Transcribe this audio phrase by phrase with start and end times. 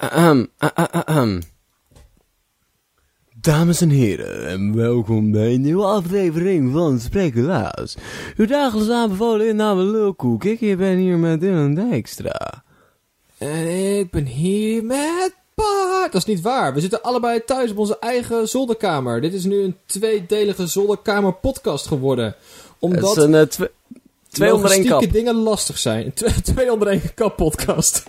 [0.00, 1.42] Ahem, ah, ah, ah, ahem.
[3.40, 7.96] Dames en heren, en welkom bij een nieuwe aflevering van Sprekelaars.
[8.36, 10.44] Uw dagelijks aanbevolen inname Lulkoek.
[10.44, 12.62] Ik ben hier met Dylan Dijkstra.
[13.38, 16.12] En ik ben hier met Bart.
[16.12, 16.74] Dat is niet waar.
[16.74, 19.20] We zitten allebei thuis op onze eigen zolderkamer.
[19.20, 22.24] Dit is nu een tweedelige zolderkamer podcast geworden.
[22.24, 22.34] Het
[22.78, 23.70] Omdat is een eh, twe-
[24.30, 25.12] twee onder één kap.
[25.12, 26.12] dingen lastig zijn.
[26.14, 28.04] Twee, twee onder één kap podcast.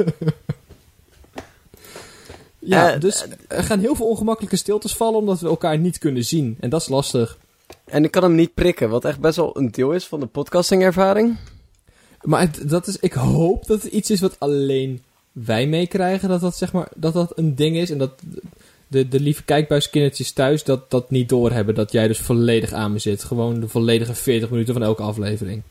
[2.62, 6.26] ja, Eh, dus er gaan heel veel ongemakkelijke stiltes vallen omdat we elkaar niet kunnen
[6.26, 6.58] zien.
[6.60, 7.38] En dat is lastig.
[7.86, 10.26] En ik kan hem niet prikken, wat echt best wel een deel is van de
[10.26, 11.38] podcastingervaring.
[12.22, 15.02] Maar het- dat is, ik hoop dat het iets is wat alleen
[15.32, 16.30] wij meekrijgen.
[16.30, 17.90] Dat dat, zeg maar, dat dat een ding is.
[17.90, 18.12] En dat
[18.88, 21.76] de, de lieve kijkbuiskindertjes thuis dat, dat niet doorhebben.
[21.76, 23.24] Dat jij dus volledig aan me zit.
[23.24, 25.62] Gewoon de volledige 40 minuten van elke aflevering.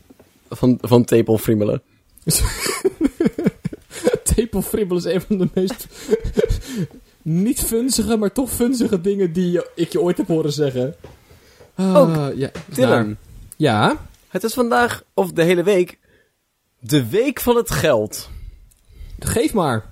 [0.49, 1.81] Van, van Tepel Friemelen.
[4.35, 5.87] Tepelfribbel is een van de meest
[7.21, 10.95] niet funzige, maar toch funzige dingen die ik je ooit heb horen zeggen.
[11.75, 13.15] Ah, Ook, ja, Dylan, nou,
[13.57, 15.97] ja, het is vandaag, of de hele week,
[16.79, 18.29] de week van het geld.
[19.19, 19.85] geef maar.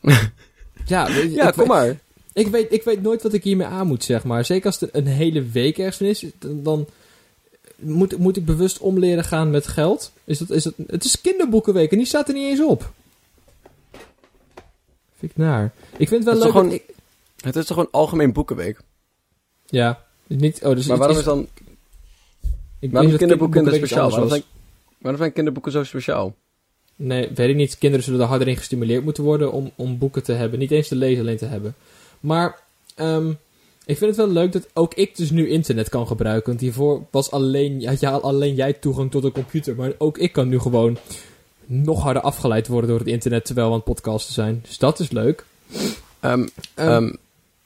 [0.86, 1.96] ja, Ja, ik kom weet- maar.
[2.32, 4.44] Ik weet, ik weet nooit wat ik hiermee aan moet, zeg maar.
[4.44, 6.86] Zeker als het een hele week ergens van is, dan, dan
[7.76, 10.12] moet, moet ik bewust om leren gaan met geld.
[10.24, 12.92] Is dat, is dat, het is kinderboekenweek en die staat er niet eens op.
[15.24, 15.72] Ik naar.
[15.96, 16.94] Ik vind het wel Het leuk dat ik...
[17.40, 18.78] Het is toch gewoon algemeen boekenweek?
[19.66, 20.64] Ja, niet...
[20.64, 21.48] Oh, dus maar waarom is dan,
[22.78, 24.10] ik waarom kinderboeken speciaal?
[24.10, 24.42] Waarom zijn,
[24.98, 26.34] waarom zijn kinderboeken zo speciaal?
[26.96, 27.78] Nee, weet ik niet.
[27.78, 30.58] Kinderen zullen er harder in gestimuleerd moeten worden om, om boeken te hebben.
[30.58, 31.74] Niet eens te lezen, alleen te hebben.
[32.20, 32.60] Maar
[32.94, 33.30] ehm,
[33.86, 36.48] ik vind het wel leuk dat ook ik dus nu internet kan gebruiken.
[36.48, 39.74] Want hiervoor was alleen, had ja, alleen jij toegang tot een computer.
[39.76, 40.98] Maar ook ik kan nu gewoon
[41.66, 44.60] nog harder afgeleid worden door het internet terwijl we aan het podcasten zijn.
[44.62, 45.44] Dus dat is leuk.
[46.20, 47.12] Ehm, Ehm, ehm,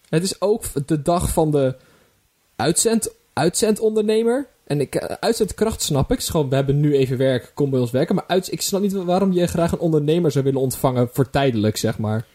[0.09, 1.75] het is ook de dag van de
[2.57, 4.47] uitzend, uitzendondernemer.
[4.65, 6.23] En ik, eh, uitzendkracht snap ik.
[6.23, 8.15] Gewoon, we hebben nu even werk, kom bij ons werken.
[8.15, 11.77] Maar uit, ik snap niet waarom je graag een ondernemer zou willen ontvangen voor tijdelijk,
[11.77, 12.27] zeg maar.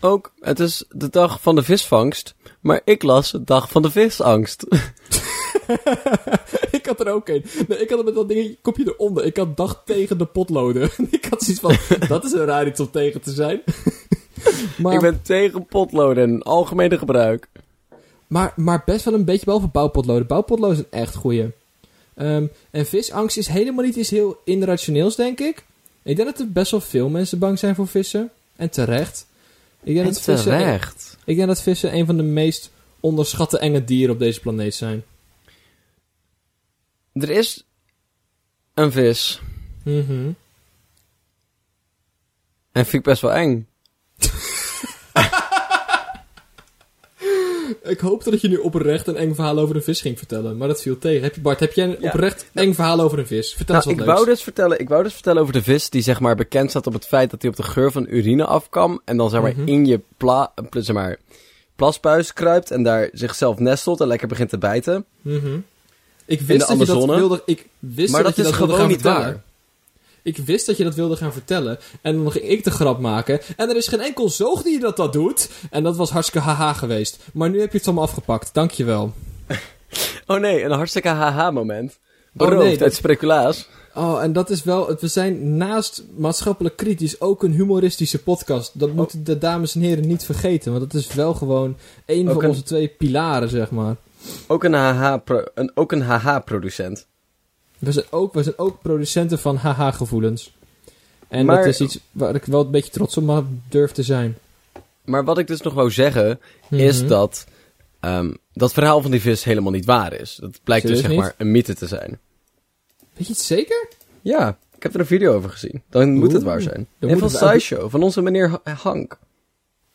[0.00, 3.90] ook, het is de dag van de visvangst, maar ik las de dag van de
[3.90, 4.64] visangst.
[6.78, 7.44] ik had er ook een.
[7.68, 9.24] Nee, ik had met dat ding, kopje eronder.
[9.24, 10.90] Ik had dag tegen de potloden.
[11.10, 13.62] ik had zoiets van, dat is een raar iets om tegen te zijn.
[14.78, 17.48] maar, Ik ben tegen potloden en algemene gebruik.
[18.26, 20.26] maar, maar best wel een beetje behalve bouwpotloden.
[20.26, 21.50] Bouwpotloden zijn echt goeie.
[22.14, 25.64] Ehm, en visangst is helemaal niet iets heel irrationeels, denk ik.
[26.02, 28.30] Ik denk dat er best wel veel mensen bang zijn voor vissen.
[28.56, 29.26] En terecht.
[29.82, 31.16] Ik denk, En dat vissen, terecht.
[31.24, 35.04] ik denk dat vissen een van de meest onderschatte enge dieren op deze planeet zijn.
[37.12, 37.66] Er is
[38.74, 39.40] een vis.
[39.84, 40.30] Mhm.
[42.72, 43.66] En vind ik best wel eng.
[47.82, 50.68] Ik hoopte dat je nu oprecht een eng verhaal over een vis ging vertellen, maar
[50.68, 51.22] dat viel tegen.
[51.22, 52.08] Heb je, Bart, heb jij een Ja.
[52.08, 53.54] oprecht eng verhaal over een vis?
[53.54, 54.34] Vertel Nou, eens ik wat wou, leuks.
[54.36, 56.92] dus vertellen, ik wou dus vertellen over de vis die zeg maar bekend staat op
[56.92, 59.00] het feit dat hij op de geur van urine afkwam.
[59.04, 59.68] En dan zeg maar Mhm.
[59.68, 61.18] in je pla, pl- zeg maar,
[61.76, 65.04] plasbuis kruipt en daar zichzelf nestelt en lekker begint te bijten.
[65.20, 65.58] Mhm.
[66.32, 68.72] Ik wist dat je dat wilde, ik wist maar dat, dat, je is dat wilde
[68.72, 69.26] gewoon gaan niet vertellen.
[69.32, 69.42] waar.
[70.22, 71.78] Ik wist dat je dat wilde gaan vertellen.
[72.00, 73.40] En dan ging ik de grap maken.
[73.56, 75.48] En er is geen enkel zoogdier dat dat doet.
[75.70, 77.18] En dat was hartstikke haha geweest.
[77.32, 78.54] Maar nu heb je het van me afgepakt.
[78.54, 79.12] Dankjewel.
[80.26, 81.90] Oh nee, een hartstikke haha moment.
[81.90, 81.98] Oh
[82.32, 83.68] Beroofd nee, dat- uit speculaas.
[83.94, 84.96] Oh, en dat is wel...
[85.00, 88.70] We zijn naast maatschappelijk kritisch ook een humoristische podcast.
[88.74, 90.72] Dat moeten de dames en heren niet vergeten.
[90.72, 91.76] Want dat is wel gewoon
[92.06, 93.96] een Ook van een- onze twee pilaren, zeg maar.
[94.46, 97.06] Ook een pro, een, ook een haha producent.
[97.78, 100.54] We zijn ook, we zijn ook producenten van haha-gevoelens.
[101.28, 104.02] En Maar- dat is iets waar ik wel een beetje trots op mag durf te
[104.02, 104.38] zijn.
[105.04, 106.40] Maar wat ik dus nog wou zeggen,
[106.70, 107.08] is Mhm.
[107.08, 107.46] dat
[108.00, 110.38] ehm, dat verhaal van die vis helemaal niet waar is.
[110.40, 111.18] Dat blijkt dus zeg niet?
[111.18, 112.18] maar een mythe te zijn.
[113.12, 113.88] Weet je het zeker?
[114.20, 115.82] Ja, ik heb er een video over gezien.
[115.90, 116.86] Dan moet het waar zijn.
[116.98, 119.18] En van SciShow, van onze meneer Ha- Hank.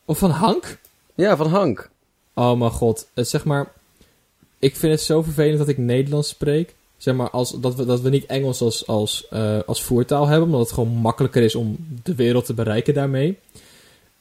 [0.04, 0.78] Of van Hank?
[1.14, 1.90] Ja, van Hank.
[2.34, 3.08] Oh mijn god.
[3.14, 3.72] Zeg maar,
[4.58, 6.74] ik vind het zo vervelend dat ik Nederlands spreek.
[6.96, 10.44] Zeg maar, als, dat, we, dat we niet Engels als, als, eh, als voertaal hebben.
[10.46, 13.38] Omdat het gewoon makkelijker is om de wereld te bereiken daarmee.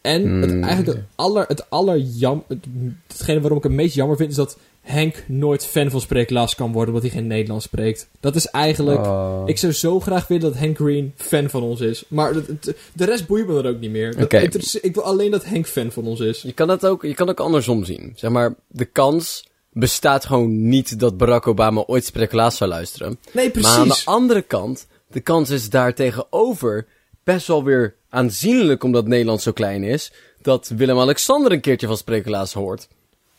[0.01, 0.63] En het, Hmm.
[0.63, 2.65] eigenlijk het aller, het aller jam, het,
[3.07, 6.71] hetgene waarom ik het meest jammer vind, is dat Henk nooit fan van spreeklaas kan
[6.71, 8.07] worden, omdat hij geen Nederlands spreekt.
[8.19, 9.05] Dat is eigenlijk...
[9.05, 9.41] Oh.
[9.45, 12.03] Ik zou zo graag willen dat Henk Green fan van ons is.
[12.07, 14.15] Maar het- het- de rest boeit me dan ook niet meer.
[14.17, 14.33] Dat
[14.81, 16.41] Ik wil alleen dat Henk fan van ons is.
[16.41, 18.13] Je kan het ook, je kan ook andersom zien.
[18.15, 19.46] Zeg maar, de kans
[19.79, 23.19] bestaat gewoon niet dat Barack Obama ooit speculaas zou luisteren.
[23.31, 23.71] Nee, precies.
[23.71, 26.85] Maar aan de andere kant, de kans is daar tegenover
[27.23, 31.97] best wel weer aanzienlijk, omdat Nederland zo klein is, dat dat Willem-Alexander een keertje van
[31.97, 32.87] spreculaas hoort.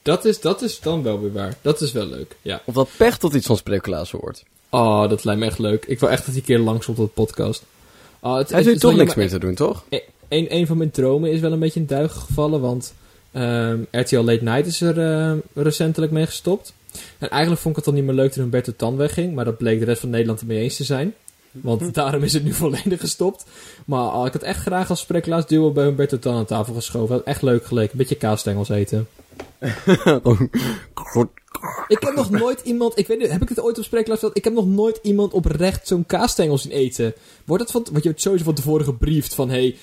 [0.03, 1.57] Dat is, dat is dan wel weer waar.
[1.63, 2.63] Dat is wel leuk, ja.
[2.65, 4.45] Of dat Pechtold iets van spreculaas hoort.
[4.69, 5.85] Oh, dat lijkt me echt leuk.
[5.85, 7.63] Ik wil echt dat hij een keer langs op de podcast.
[8.21, 9.85] Oh, het, Hij heeft is toch niks meer te doen, toch?
[10.29, 12.95] Een, een van mijn dromen is wel een beetje in duigen gevallen, want
[13.39, 16.73] ehm, RTL Late Night is er ehm, recentelijk mee gestopt.
[17.19, 19.59] En eigenlijk vond ik het al niet meer leuk toen Humberto Tan wegging, maar dat
[19.59, 21.15] bleek de rest van Nederland het mee eens te zijn.
[21.51, 23.45] Want daarom is het nu volledig gestopt.
[23.87, 27.15] Maar ik had echt graag als spreeklaas duo bij Humberto Tan aan tafel geschoven.
[27.15, 27.93] Had echt leuk geleken.
[27.93, 29.09] Een beetje kaasstengels eten.
[31.89, 34.37] Ik heb nog nooit iemand, ik weet niet, heb ik het ooit op spreeklaas verteld?
[34.37, 37.15] Ik heb nog nooit iemand oprecht zo'n kaasstengel zien eten.
[37.45, 39.77] Wordt dat van, want je hebt sowieso van tevoren gebriefd van, hey,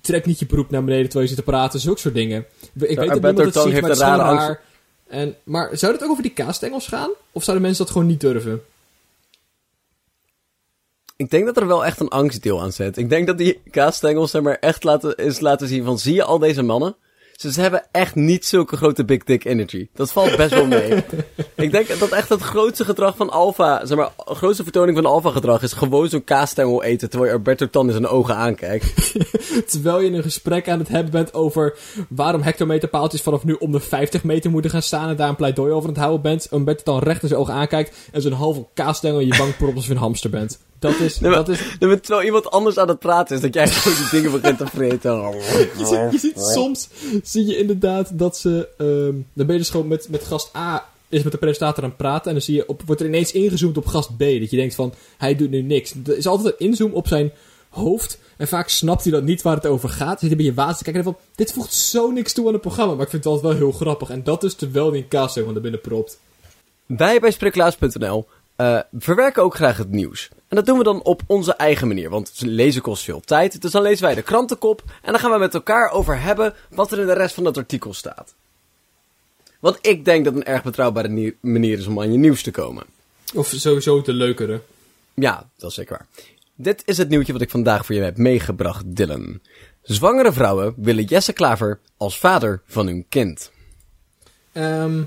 [0.00, 2.46] trek niet je broek naar beneden terwijl je zit te praten, zulke soort dingen.
[2.74, 4.60] Ik weet dat niemand het ziet, maar het is raar.
[5.06, 7.10] En, maar zou het ook over die kaasstengels gaan?
[7.32, 8.62] Of zouden mensen dat gewoon niet durven?
[11.16, 12.96] Ik denk dat er wel echt een angstdeel aan zit.
[12.96, 16.24] Ik denk dat die kaasstengels zeg maar echt laten, is laten zien van, zie je
[16.24, 16.96] al deze mannen?
[17.50, 19.88] Ze hebben echt niet zulke grote big dick energy.
[19.94, 21.04] Dat valt best wel mee.
[21.56, 25.06] ik denk dat echt het grootste gedrag van alpha, zeg maar, de grootste vertoning van
[25.06, 29.12] alpha gedrag is gewoon zo'n kaasstengel eten terwijl je Alberto Tan in zijn ogen aankijkt.
[29.70, 31.78] Terwijl je een gesprek aan het hebben bent over
[32.08, 35.72] waarom hectometerpaaltjes vanaf nu om de 50 meter moeten gaan staan en daar een pleidooi
[35.72, 36.48] over aan het houden bent.
[36.48, 39.86] En dan recht in zijn ogen aankijkt en zo'n halve kaasstengel in je propt alsof
[39.86, 40.58] je een hamster bent.
[40.82, 43.54] Dat is, Nee, dat is Nee, maar Terwijl iemand anders aan het praten is, dat
[43.54, 45.12] jij gewoon die dingen begint te vreten.
[45.78, 46.88] Je ziet, je ziet soms
[47.22, 48.68] zie je inderdaad dat ze.
[48.78, 50.86] ehm, dan ben je dus gewoon met, met gast A.
[51.08, 52.26] Is met de presentator aan het praten.
[52.26, 54.18] En dan zie je op, wordt er ineens ingezoomd op gast B.
[54.18, 54.94] Dat je denkt van.
[55.18, 55.94] Hij doet nu niks.
[56.06, 57.32] Er is altijd een inzoom op zijn
[57.68, 58.18] hoofd.
[58.36, 60.18] En vaak snapt hij dat niet waar het over gaat.
[60.20, 61.02] Zit hij bij je water te kijken.
[61.02, 61.18] En van.
[61.34, 62.92] Dit voegt zo niks toe aan het programma.
[62.94, 64.10] Maar ik vind het altijd wel heel grappig.
[64.10, 66.18] En dat is terwijl die een kaasstengel er binnen propt.
[66.86, 68.26] Wij bij Spreeklaas.nl
[68.62, 70.28] eh, verwerken ook graag het nieuws.
[70.48, 73.60] En dat doen we dan op onze eigen manier, want lezen kost veel tijd.
[73.62, 76.92] Dus dan lezen wij de krantenkop en dan gaan we met elkaar over hebben wat
[76.92, 78.34] er in de rest van het artikel staat.
[79.60, 82.50] Want ik denk dat een erg betrouwbare nie- manier is om aan je nieuws te
[82.50, 82.84] komen.
[83.34, 84.60] Of sowieso de leukere.
[85.14, 86.24] Ja, dat is zeker waar.
[86.54, 89.40] Dit is het nieuwtje wat ik vandaag voor je heb meegebracht, Dylan.
[89.82, 93.50] Zwangere vrouwen willen Jesse Klaver als vader van hun kind.
[94.52, 95.02] Ehm,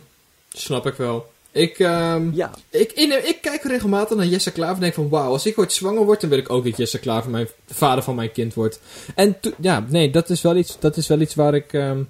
[0.49, 1.33] snap ik wel.
[1.55, 5.09] Ik, ehm, Ja, Ik, ik, ik kijk regelmatig naar Jesse Klaver en denk van...
[5.09, 7.73] Wauw, als ik ooit zwanger word, dan wil ik ook dat Jesse Klaver mijn de
[7.73, 8.79] vader van mijn kind wordt.
[9.15, 11.73] En ja, nee, dat is wel iets, dat is wel iets waar ik...
[11.73, 12.03] ehm,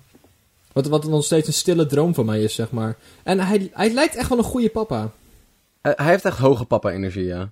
[0.74, 2.96] wat, wat nog steeds een stille droom van mij is, zeg maar.
[3.24, 5.12] En hij, hij lijkt echt wel een goede papa.
[5.82, 7.50] hij hij heeft echt hoge papa-energie, ja.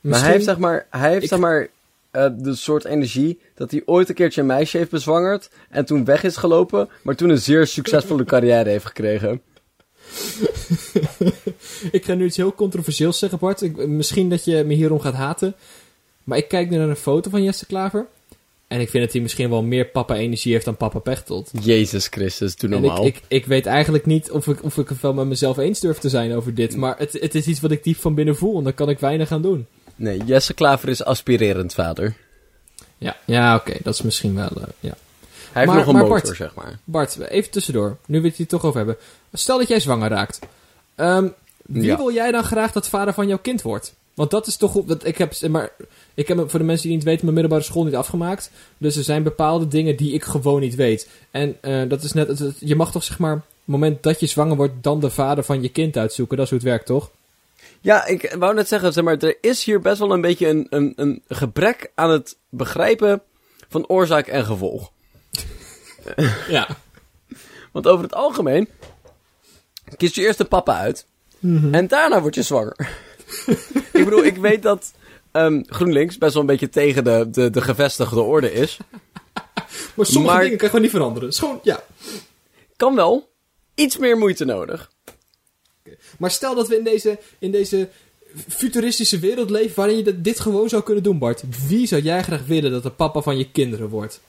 [0.00, 1.68] Maar hij heeft zeg maar, hij heeft Ik- zeg maar
[2.10, 6.04] eh, de soort energie dat hij ooit een keertje een meisje heeft bezwangerd en toen
[6.04, 9.42] weg is gelopen, maar toen een zeer succesvolle carrière heeft gekregen.
[11.92, 13.62] Ik ga nu iets heel controversieels zeggen, Bart.
[13.62, 15.54] Ik, misschien dat je me hierom gaat haten.
[16.24, 18.06] Maar ik kijk nu naar een foto van Jesse Klaver.
[18.68, 21.50] En ik vind dat hij misschien wel meer papa-energie heeft dan papa Pechtold.
[21.62, 23.06] Jezus Christus, doe normaal.
[23.06, 25.80] ik, ik, ik weet eigenlijk niet of ik, of ik het wel met mezelf eens
[25.80, 26.76] durf te zijn over dit.
[26.76, 28.98] Maar het, het is iets wat ik diep van binnen voel en daar kan ik
[28.98, 29.66] weinig aan doen.
[29.96, 32.14] Nee, Jesse Klaver is aspirerend vader.
[32.98, 34.48] Ja, ja oké, dat is misschien wel.
[34.50, 34.96] eh, ja.
[35.52, 36.78] Hij heeft Maar- nog een motor, Bart- zeg maar.
[36.84, 37.96] Bart, even tussendoor.
[38.06, 38.96] Nu we het hier toch over hebben.
[39.32, 40.38] Stel dat jij zwanger raakt.
[40.94, 41.28] Ehm,
[41.62, 41.96] wie Ja.
[41.96, 43.94] wil jij dan graag dat vader van jouw kind wordt?
[44.14, 44.84] Want dat is toch...
[44.84, 45.70] Dat, ik, heb, maar,
[46.14, 48.50] ik heb voor de mensen die niet weten mijn middelbare school niet afgemaakt.
[48.78, 51.08] Dus er zijn bepaalde dingen die ik gewoon niet weet.
[51.30, 52.52] En eh, dat is net...
[52.58, 53.34] Je mag toch zeg maar...
[53.34, 56.36] Op het moment dat je zwanger wordt, dan de vader van je kind uitzoeken.
[56.36, 57.10] Dat is hoe het werkt, toch?
[57.80, 60.66] Ja, ik wou net zeggen, zeg maar, er is hier best wel een beetje een,
[60.70, 63.22] een, een gebrek aan het begrijpen
[63.68, 64.90] van oorzaak en gevolg.
[66.48, 66.68] Ja.
[67.72, 68.68] Want over het algemeen
[69.96, 71.06] kies je eerst een papa uit
[71.72, 72.76] en daarna word je zwanger.
[73.92, 74.92] ik bedoel, ik weet dat
[75.32, 78.78] ehm, GroenLinks best wel een beetje tegen de, de, de gevestigde orde is.
[79.94, 81.28] Maar sommige Maar- dingen kan je gewoon niet veranderen.
[81.28, 81.84] Is gewoon, ja.
[82.76, 83.30] Kan wel.
[83.74, 84.90] Iets meer moeite nodig.
[86.18, 87.88] Maar stel dat we in deze, in deze
[88.48, 91.42] futuristische wereld leven waarin je dit gewoon zou kunnen doen, Bart.
[91.66, 94.20] Wie zou jij graag willen dat de papa van je kinderen wordt?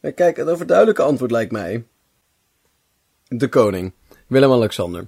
[0.00, 1.84] Ja, Kijk, het overduidelijke antwoord lijkt mij...
[3.28, 3.92] De koning.
[4.32, 5.06] Willem-Alexander.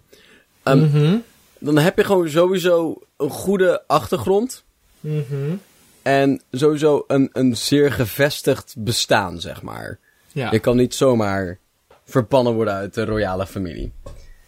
[0.63, 1.17] Ehm, Mhm.
[1.59, 4.65] Dan heb je gewoon sowieso een goede achtergrond.
[5.01, 5.55] Mhm.
[6.03, 9.99] En sowieso een, een zeer gevestigd bestaan, zeg maar.
[10.33, 10.51] Ja.
[10.51, 11.59] Je kan niet zomaar
[12.05, 13.93] verbannen worden uit de royale familie.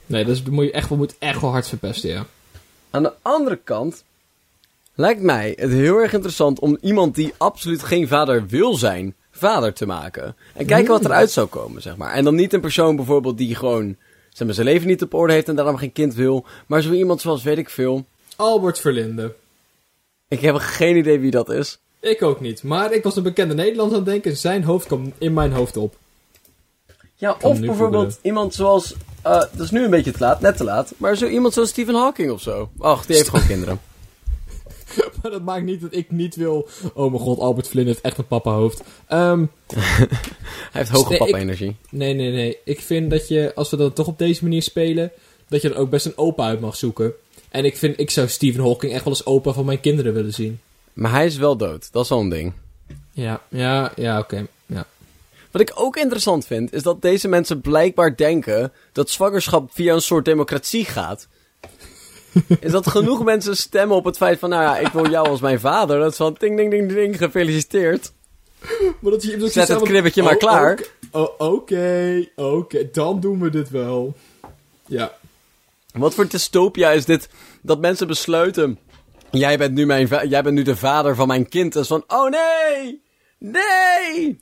[0.06, 2.26] Nee, dat moet je echt, wel- moet echt wel hard verpesten, ja.
[2.90, 4.04] Aan de andere kant
[4.94, 9.72] lijkt mij het heel erg interessant om iemand die absoluut geen vader wil zijn, vader
[9.72, 10.36] te maken.
[10.54, 12.12] En kijken wat eruit zou komen, zeg maar.
[12.12, 13.96] En dan niet een persoon bijvoorbeeld die gewoon
[14.36, 16.44] zeg maar, zijn leven niet op orde heeft en daarom geen kind wil.
[16.66, 18.04] Maar zo iemand zoals, weet ik veel.
[18.36, 19.34] Albert Verlinde.
[20.28, 21.78] Ik heb geen idee wie dat is.
[22.00, 22.62] Ik ook niet.
[22.62, 24.36] Maar ik was een bekende Nederlander aan het denken.
[24.36, 25.96] Zijn hoofd kwam in mijn hoofd op.
[27.14, 28.94] Ja, of bijvoorbeeld iemand zoals...
[29.22, 30.92] eh, dat is nu een beetje te laat, net te laat.
[30.96, 32.70] Maar zo iemand zoals Stephen Hawking of zo.
[32.78, 33.80] Ach, die heeft gewoon kinderen.
[35.22, 36.68] Maar dat maakt niet dat ik niet wil...
[36.94, 38.82] Oh mijn god, Albert Flynn heeft echt een papa hoofd.
[39.06, 39.44] Ehm,
[39.76, 40.08] Hij
[40.72, 41.76] heeft hoge Nee, ik- papa-energie.
[41.90, 42.58] nee, nee, nee.
[42.64, 45.12] Ik vind dat je, als we dan toch op deze manier spelen...
[45.48, 47.12] Dat je dan ook best een opa uit mag zoeken.
[47.48, 50.32] En ik vind, ik zou Stephen Hawking echt wel als opa van mijn kinderen willen
[50.34, 50.60] zien.
[50.92, 51.92] Maar hij is wel dood.
[51.92, 52.52] Dat is wel een ding.
[53.12, 54.46] Ja, ja, ja, oké.
[54.66, 54.86] Ja.
[55.50, 60.00] Wat ik ook interessant vind, is dat deze mensen blijkbaar denken dat zwangerschap via een
[60.00, 61.28] soort democratie gaat.
[62.60, 65.40] Is dat genoeg mensen stemmen op het feit van, nou ja, ik wil jou als
[65.40, 65.98] mijn vader.
[65.98, 68.12] Dat is van, ding, ding, ding, ding, gefeliciteerd.
[69.00, 70.72] Maar dat je, dat je Zet het kribbetje maar Oh, klaar.
[70.72, 74.14] Oké, oh, oké, oké, dan doen we dit wel.
[74.86, 75.12] Ja.
[75.92, 77.28] Wat voor dystopia is dit,
[77.62, 78.78] dat mensen besluiten,
[79.30, 81.72] jij bent nu, mijn jij bent nu de vader van mijn kind.
[81.72, 83.02] Dat is van, oh nee,
[83.38, 84.40] nee,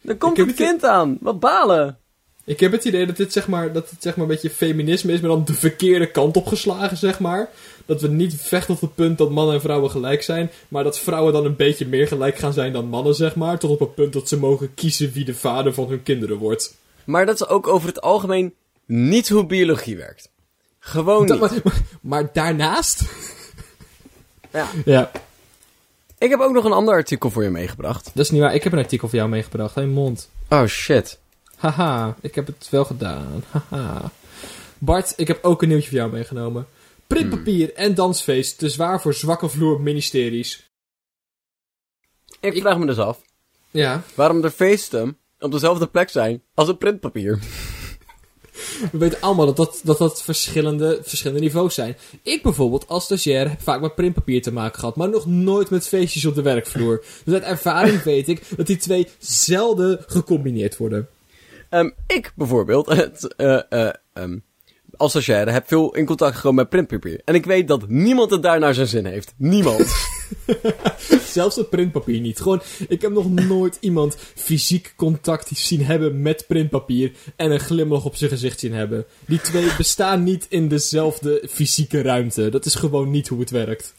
[0.00, 1.18] dan komt het- kind aan.
[1.20, 1.98] Wat balen.
[2.46, 5.12] Ik heb het idee dat dit zeg maar, dat het zeg maar een beetje feminisme
[5.12, 7.48] is, maar dan de verkeerde kant op geslagen, zeg maar.
[7.86, 10.98] Dat we niet vechten op het punt dat mannen en vrouwen gelijk zijn, maar dat
[10.98, 13.58] vrouwen dan een beetje meer gelijk gaan zijn dan mannen, zeg maar.
[13.58, 16.74] Tot op het punt dat ze mogen kiezen wie de vader van hun kinderen wordt.
[17.04, 18.54] Maar dat is ook over het algemeen
[18.86, 20.28] niet hoe biologie werkt.
[20.78, 21.62] Gewoon Dat- niet.
[22.00, 23.02] maar, daarnaast...
[24.52, 24.68] Ja.
[24.84, 25.10] Ja,
[26.18, 28.04] Ik heb ook nog een ander artikel voor je meegebracht.
[28.14, 28.54] dat is niet waar.
[28.54, 29.74] Ik heb een artikel voor jou meegebracht.
[29.74, 30.30] Hé, mond.
[30.48, 31.18] Oh shit.
[31.70, 33.44] Haha, ik heb het wel gedaan.
[33.50, 34.10] Haha.
[34.78, 36.66] Bart, ik heb ook een nieuwtje voor jou meegenomen.
[37.06, 40.70] Printpapier en dansfeest te zwaar voor zwakke vloer ministeries.
[42.40, 43.20] Ik vraag me dus af
[43.70, 47.38] Ja, waarom de feesten op dezelfde plek zijn als het printpapier.
[48.92, 51.96] we weten allemaal dat dat, dat, dat verschillende, verschillende niveaus zijn.
[52.22, 55.88] Ik bijvoorbeeld als stagiair heb vaak met printpapier te maken gehad, maar nog nooit met
[55.88, 57.04] feestjes op de werkvloer.
[57.24, 61.08] Dus uit ervaring weet ik dat die twee zelden gecombineerd worden.
[61.68, 64.38] Ehm, ik bijvoorbeeld, het, eh, eh, ehm,
[64.96, 67.20] als stagiaire, heb veel in contact gekomen met printpapier.
[67.24, 69.34] En ik weet dat niemand het daar naar zijn zin heeft.
[69.36, 69.94] Niemand.
[71.28, 72.40] Zelfs het printpapier niet.
[72.40, 78.04] Gewoon, ik heb nog nooit iemand fysiek contact zien hebben met printpapier en een glimlach
[78.04, 79.04] op zijn gezicht zien hebben.
[79.26, 82.48] Die twee bestaan niet in dezelfde fysieke ruimte.
[82.48, 83.94] Dat is gewoon niet hoe het werkt.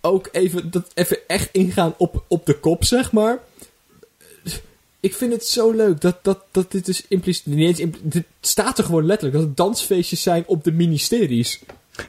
[0.00, 3.38] Ook even, dat, even echt ingaan op, op de kop, zeg maar.
[5.04, 7.46] Ik vind het zo leuk dat, dat, dat dit dus impliciet...
[7.46, 9.38] Niet eens impli- dit staat er gewoon letterlijk.
[9.38, 11.60] Dat het dansfeestjes zijn op de ministeries.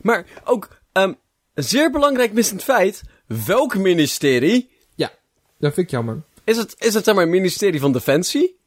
[0.02, 1.14] maar ook, ehm,
[1.54, 3.02] een zeer belangrijk missend feit.
[3.46, 4.70] Welk ministerie?
[4.96, 5.12] Ja,
[5.58, 6.22] dat vind ik jammer.
[6.44, 8.58] Is het, is het zeg maar ministerie van Defensie?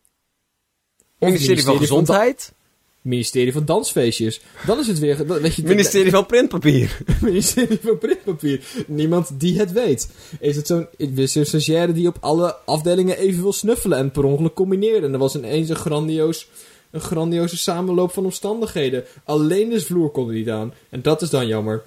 [1.19, 2.53] Of ministerie van Gezondheid?
[3.03, 4.41] Ministerie van dansfeestjes.
[4.67, 5.27] Dan is het weer...
[5.27, 6.99] dan- Weet je, ministerie van Printpapier?
[7.21, 8.61] ministerie van printpapier.
[8.87, 10.09] Niemand die het weet.
[10.41, 14.55] Is het zo'n een stagiaire die op alle afdelingen even wil snuffelen en per ongeluk
[14.55, 15.03] combineren.
[15.05, 16.49] En er was ineens een grandioos...
[16.91, 19.05] Een grandioze samenloop van omstandigheden.
[19.25, 20.75] Alleen de vloer kon er niet aan.
[20.89, 21.83] En dat is dan jammer.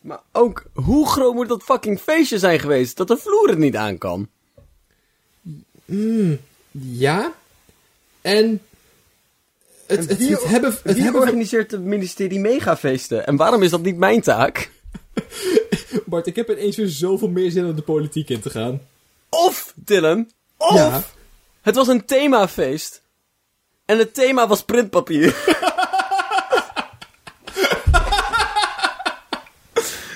[0.00, 3.76] Maar ook, hoe groot moet dat fucking feestje zijn geweest dat de vloer het niet
[3.76, 4.28] aan kan?
[5.84, 6.38] Mm,
[6.92, 7.32] ja.
[8.20, 8.60] En...
[9.90, 10.76] Het, wie- het hebben...
[10.82, 13.26] Het Wie hebben organiseert het ministerie megafeesten?
[13.26, 14.70] En waarom is dat niet mijn taak?
[16.06, 18.80] Bart, ik heb ineens weer zoveel meer zin om de politiek in te gaan.
[19.28, 21.02] Of, Dylan, of Ja.
[21.62, 23.02] het was een themafeest.
[23.84, 25.34] En het thema was printpapier.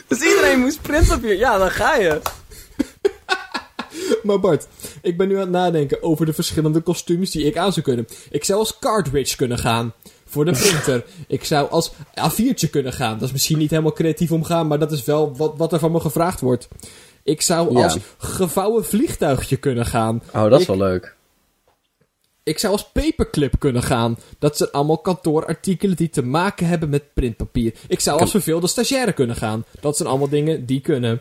[0.08, 1.36] dus iedereen moest printpapier.
[1.36, 2.20] Ja, dan ga je.
[4.22, 4.66] Maar Bart,
[5.04, 8.06] ik ben nu aan het nadenken over de verschillende kostuums die ik aan zou kunnen.
[8.30, 9.92] Ik zou als cartridge kunnen gaan.
[10.26, 11.04] Voor de printer.
[11.28, 11.92] ik zou als
[12.30, 13.18] A4'tje kunnen gaan.
[13.18, 15.92] Dat is misschien niet helemaal creatief omgaan, maar dat is wel wat, wat er van
[15.92, 16.68] me gevraagd wordt.
[17.22, 17.82] Ik zou Ja.
[17.84, 20.22] als gevouwen vliegtuigje kunnen gaan.
[20.34, 21.14] Oh, dat Ik- wel leuk.
[22.42, 24.18] Ik zou als paperclip kunnen gaan.
[24.38, 27.74] Dat zijn allemaal kantoorartikelen die te maken hebben met printpapier.
[27.88, 29.64] Ik zou als verveelde stagiaire kunnen gaan.
[29.80, 31.20] Dat zijn allemaal dingen die kunnen.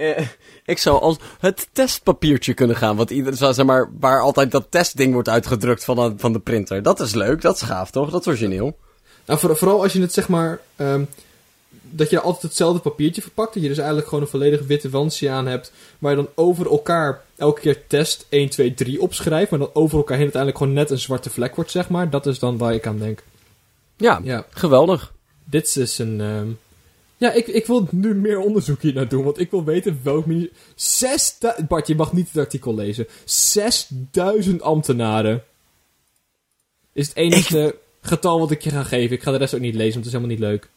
[0.00, 0.26] Eh,
[0.64, 2.96] ik zou als het testpapiertje kunnen gaan.
[2.96, 6.82] Wat ieder, zeg maar, waar altijd dat testding wordt uitgedrukt van, de- van de printer.
[6.82, 8.10] Dat is leuk, dat is gaaf toch?
[8.10, 8.76] Dat is origineel.
[9.26, 10.60] Nou, voor- vooral als je het zeg maar.
[10.76, 11.04] ehm,
[11.92, 13.54] dat je altijd hetzelfde papiertje verpakt.
[13.54, 15.72] Dat je dus eigenlijk gewoon een volledig witte wandje aan hebt.
[15.98, 19.50] Waar je dan over elkaar elke keer test 1, 2, 3 opschrijft.
[19.50, 22.10] Maar dan over elkaar heen uiteindelijk gewoon net een zwarte vlek wordt, zeg maar.
[22.10, 23.22] Dat is dan waar ik aan denk.
[23.96, 25.12] Ja, Ja, geweldig.
[25.44, 26.20] dit is een.
[26.20, 26.48] ehm,
[27.20, 29.24] Ja, ik, ik wil nu meer onderzoek hier naar doen.
[29.24, 30.50] Want ik wil weten welk mini.
[30.74, 31.68] 6000.
[31.68, 33.06] Bart, je mag niet het artikel lezen.
[33.24, 35.44] 6000 ambtenaren.
[36.92, 39.16] Is het enige getal wat ik je ga geven.
[39.16, 40.68] Ik ga de rest ook niet lezen, want het is helemaal niet leuk.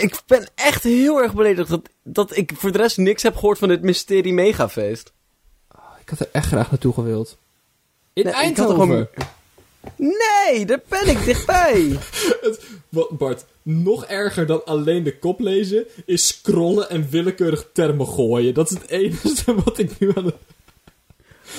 [0.00, 3.58] Ik ben echt heel erg beledigd dat, dat ik voor de rest niks heb gehoord
[3.58, 5.12] van dit mysterie megafeest.
[6.00, 7.36] Ik had er echt graag naartoe gewild.
[8.12, 8.74] In Nee, er Eindhoven.
[8.80, 9.08] gewoon-
[9.96, 11.98] Nee, daar ben ik dichtbij.
[12.40, 18.06] Het- wat, Bart, nog erger dan alleen de kop lezen is scrollen en willekeurig termen
[18.06, 18.54] gooien.
[18.54, 20.34] Dat is het enige wat ik nu aan het...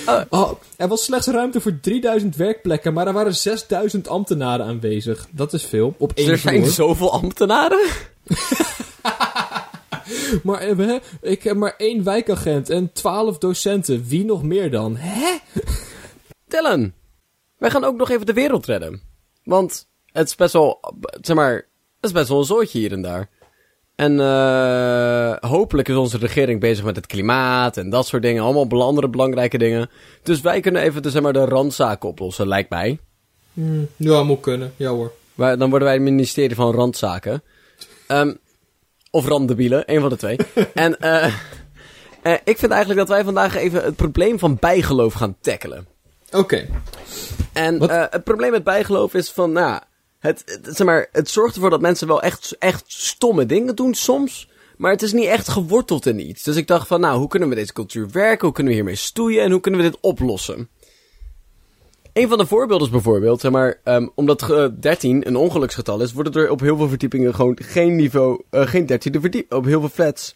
[0.08, 0.22] Oh.
[0.30, 5.28] Oh, er was slechts ruimte voor 3000 werkplekken, maar er waren 6000 ambtenaren aanwezig.
[5.32, 5.96] Dat is veel.
[5.98, 6.74] Op één er zijn vloer.
[6.74, 7.88] zoveel ambtenaren.
[10.44, 14.06] Maar eh, hè, ik heb maar één wijkagent en 12 docenten.
[14.08, 14.96] Wie nog meer dan?
[14.96, 15.38] Hè?
[16.48, 16.94] Dylan,
[17.58, 19.02] wij gaan ook nog even de wereld redden.
[19.44, 20.80] Want het is best wel,
[21.22, 21.66] zeg maar, het
[22.02, 23.30] is best wel een zootje hier en daar.
[23.96, 28.44] En eh hopelijk is onze regering bezig met het klimaat en dat soort dingen.
[28.44, 29.90] Allemaal andere belangrijke dingen.
[30.24, 33.00] Dus wij kunnen even de, zeg maar, de randzaken oplossen, lijkt mij.
[33.54, 34.74] Hmm, ja, moet kunnen.
[34.76, 35.12] Ja hoor.
[35.34, 37.44] Wij- dan worden wij het ministerie van Randzaken.
[38.08, 38.34] Ehm,
[39.12, 40.38] of Randdebielen, een van de twee.
[40.74, 41.34] en eh,
[42.22, 45.88] eh, ik vind eigenlijk dat wij vandaag even het probleem van bijgeloof gaan tackelen.
[46.32, 46.68] Oké.
[47.54, 49.82] En het probleem met bijgeloof is van, nou,
[50.20, 53.94] het, het, zeg maar, het zorgt ervoor dat mensen wel echt, echt stomme dingen doen
[53.94, 54.50] soms.
[54.78, 56.44] Maar het is niet echt geworteld in iets.
[56.44, 58.46] Dus ik dacht van, nou, hoe kunnen we deze cultuur werken?
[58.46, 59.44] Hoe kunnen we hiermee stoeien?
[59.44, 60.70] En hoe kunnen we dit oplossen?
[62.14, 66.14] Een van de voorbeelden is bijvoorbeeld, zeg maar, ehm, omdat eh, 13 een ongeluksgetal is,
[66.14, 69.80] wordt er op heel veel verdiepingen gewoon geen niveau, eh, geen dertiende verdieping, op heel
[69.80, 70.36] veel flats,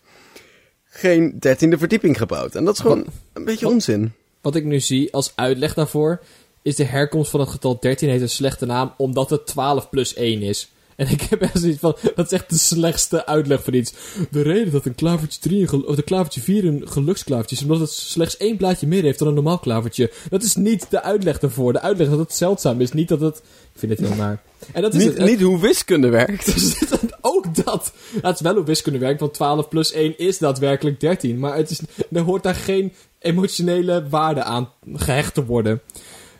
[0.85, 2.55] geen dertiende verdieping gebouwd.
[2.55, 4.11] En dat is gewoon een beetje wat- onzin.
[4.41, 6.21] Wat ik nu zie als uitleg daarvoor
[6.63, 10.13] is de herkomst van het getal 13 heeft een slechte naam omdat het 12 plus
[10.13, 10.67] 1 is.
[10.95, 13.93] En ik heb echt zoiets van, dat is echt de slechtste uitleg van iets.
[14.31, 17.61] De reden dat een klavertje 3 een gel- of de klavertje 4 een geluksklavertje is,
[17.61, 20.11] omdat het slechts één blaadje meer heeft dan een normaal klavertje.
[20.29, 21.73] Dat is niet de uitleg daarvoor.
[21.73, 23.37] De uitleg dat het zeldzaam is, niet dat het...
[23.73, 24.41] Ik vind het heel naar.
[24.71, 25.27] En dat is Niet, het.
[25.27, 26.45] niet hoe wiskunde werkt.
[26.53, 27.93] Dus dit- ook dat.
[28.21, 31.39] Het is wel hoe wiskunde werkt, want 12 plus 1 is daadwerkelijk 13.
[31.39, 31.79] Maar het is,
[32.11, 35.81] er hoort daar geen emotionele waarde aan gehecht te worden.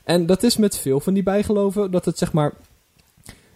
[0.04, 2.54] En dat is met veel van die bijgeloven, dat het zeg maar...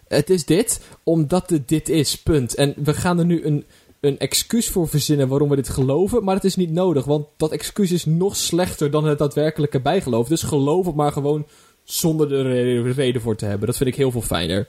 [0.08, 2.54] Het is dit, omdat het dit is, punt.
[2.54, 3.64] En we gaan er nu een,
[4.00, 7.04] een excuus voor verzinnen waarom we dit geloven, maar het is niet nodig.
[7.04, 10.28] Want dat excuus is nog slechter dan het daadwerkelijke bijgeloof.
[10.28, 11.46] Dus geloof het maar gewoon
[11.84, 13.66] zonder er re- reden voor te hebben.
[13.66, 14.66] Dat vind ik heel veel fijner.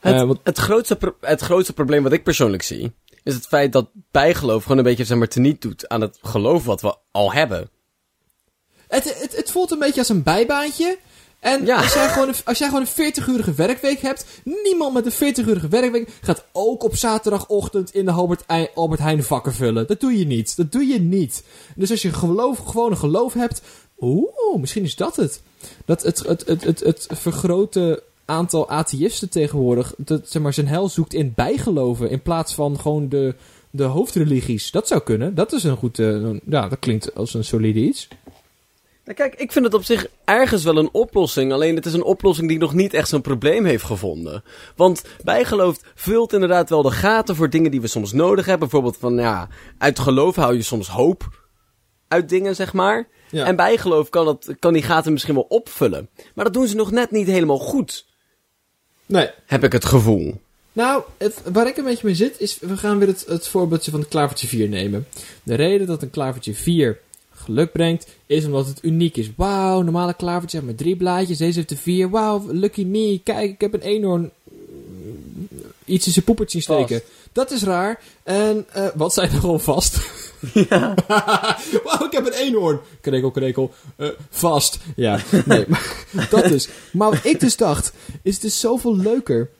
[0.00, 2.92] Het, Eh, want- het, grootste het grootste probleem wat ik persoonlijk zie,
[3.22, 6.64] is het feit dat bijgeloof gewoon een beetje zeg maar, teniet doet aan het geloof
[6.64, 7.70] wat we al hebben.
[8.88, 10.98] Het, het, het voelt een beetje als een bijbaantje.
[11.40, 11.76] En Ja.
[11.76, 15.68] als, jij gewoon een, als jij gewoon een 40-urige werkweek hebt, niemand met een 40-urige
[15.68, 18.44] werkweek gaat ook op zaterdagochtend in de Albert,
[18.74, 19.86] Albert Heijn vakken vullen.
[19.86, 20.56] Dat doe je niet.
[20.56, 21.42] Dat doe je niet.
[21.74, 23.62] Dus als je geloof, gewoon een geloof hebt,
[24.00, 25.40] oeh, misschien is dat het.
[25.84, 30.88] Dat het, het, het, het, het vergrote aantal atheïsten tegenwoordig, dat, zeg maar, zijn hel
[30.88, 33.34] zoekt in bijgeloven in plaats van gewoon de,
[33.70, 34.70] de hoofdreligies.
[34.70, 35.34] Dat zou kunnen.
[35.34, 38.08] Dat is een goed, eh, ja, dat klinkt als een solide iets.
[39.06, 41.52] Nou, kijk, ik vind het op zich ergens wel een oplossing.
[41.52, 44.44] Alleen het is een oplossing die nog niet echt zo'n probleem heeft gevonden.
[44.76, 48.68] Want bijgeloof vult inderdaad wel de gaten voor dingen die we soms nodig hebben.
[48.68, 51.44] Bijvoorbeeld van, ja, uit geloof hou je soms hoop
[52.08, 53.08] uit dingen, zeg maar.
[53.30, 53.46] Ja.
[53.46, 56.08] En bijgeloof kan, dat, kan die gaten misschien wel opvullen.
[56.34, 58.06] Maar dat doen ze nog net niet helemaal goed,
[59.06, 59.30] Nee.
[59.46, 60.40] heb ik het gevoel.
[60.72, 63.90] Nou, het, waar ik een beetje mee zit, is we gaan weer het, het voorbeeldje
[63.90, 65.06] van het klavertje 4 nemen.
[65.42, 67.00] De reden dat een klavertje 4
[67.36, 69.30] geluk brengt, is omdat het uniek is.
[69.36, 72.10] Wauw, normale klavertje heeft maar drie blaadjes, deze heeft er vier.
[72.10, 75.48] Wauw, lucky me, kijk, ik heb een eenhoorn mm,
[75.84, 77.00] iets in zijn poepertje steken.
[77.32, 78.00] Dat is raar.
[78.22, 79.98] En, eh, wat zijn er gewoon vast?
[80.52, 80.94] Ja.
[81.84, 82.80] Wauw, ik heb een eenhoorn.
[83.00, 83.72] Krekel, krekel.
[83.96, 84.78] Eh, vast.
[84.96, 85.64] Ja, nee.
[86.10, 86.68] maar dat dus.
[86.92, 89.50] Maar wat ik dus dacht, is het is zoveel leuker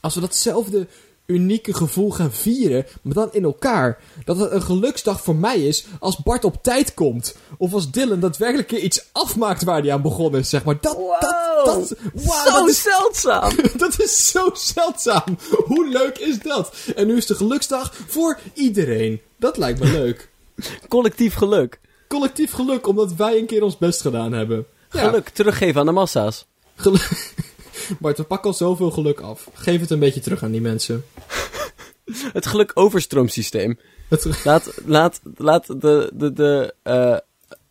[0.00, 0.86] als we datzelfde
[1.26, 3.98] unieke gevoel gaan vieren, maar dan in elkaar.
[4.24, 7.36] Dat het een geluksdag voor mij is als Bart op tijd komt.
[7.58, 10.78] Of als Dylan daadwerkelijk iets afmaakt waar hij aan begonnen is, zeg maar.
[10.80, 13.52] Dat, dat, dat, wow, Zo dat is zeldzaam!
[13.76, 15.36] dat is zo zeldzaam.
[15.64, 16.74] Hoe leuk is dat?
[16.96, 19.20] En nu is de geluksdag voor iedereen.
[19.38, 20.28] Dat lijkt me leuk.
[20.88, 21.80] Collectief geluk.
[22.08, 24.66] Collectief geluk, omdat wij een keer ons best gedaan hebben.
[24.90, 26.46] Ja, Geluk teruggeven aan de massa's.
[26.76, 27.08] geluk.
[28.00, 29.48] Bart, we pakken al zoveel geluk af.
[29.54, 31.04] Geef het een beetje terug aan die mensen.
[32.32, 33.78] Het geluk overstroomsysteem.
[34.08, 37.16] Het, Laat, laat, laat de, de, de, eh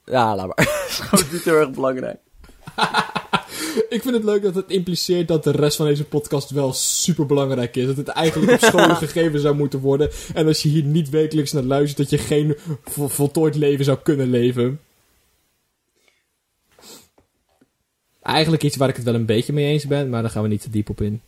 [0.06, 0.56] ja, laat maar.
[0.66, 2.18] Dat is gewoon niet heel erg belangrijk.
[3.90, 7.26] ik vind het leuk dat het impliceert dat de rest van deze podcast wel super
[7.26, 7.86] belangrijk is.
[7.86, 10.10] Dat het eigenlijk op scholen gegeven zou moeten worden.
[10.34, 13.98] En als je hier niet wekelijks naar luistert, dat je geen vo- voltooid leven zou
[14.04, 14.80] kunnen leven.
[18.26, 20.48] Eigenlijk iets waar ik het wel een beetje mee eens ben, maar daar gaan we
[20.48, 21.22] niet te diep op in.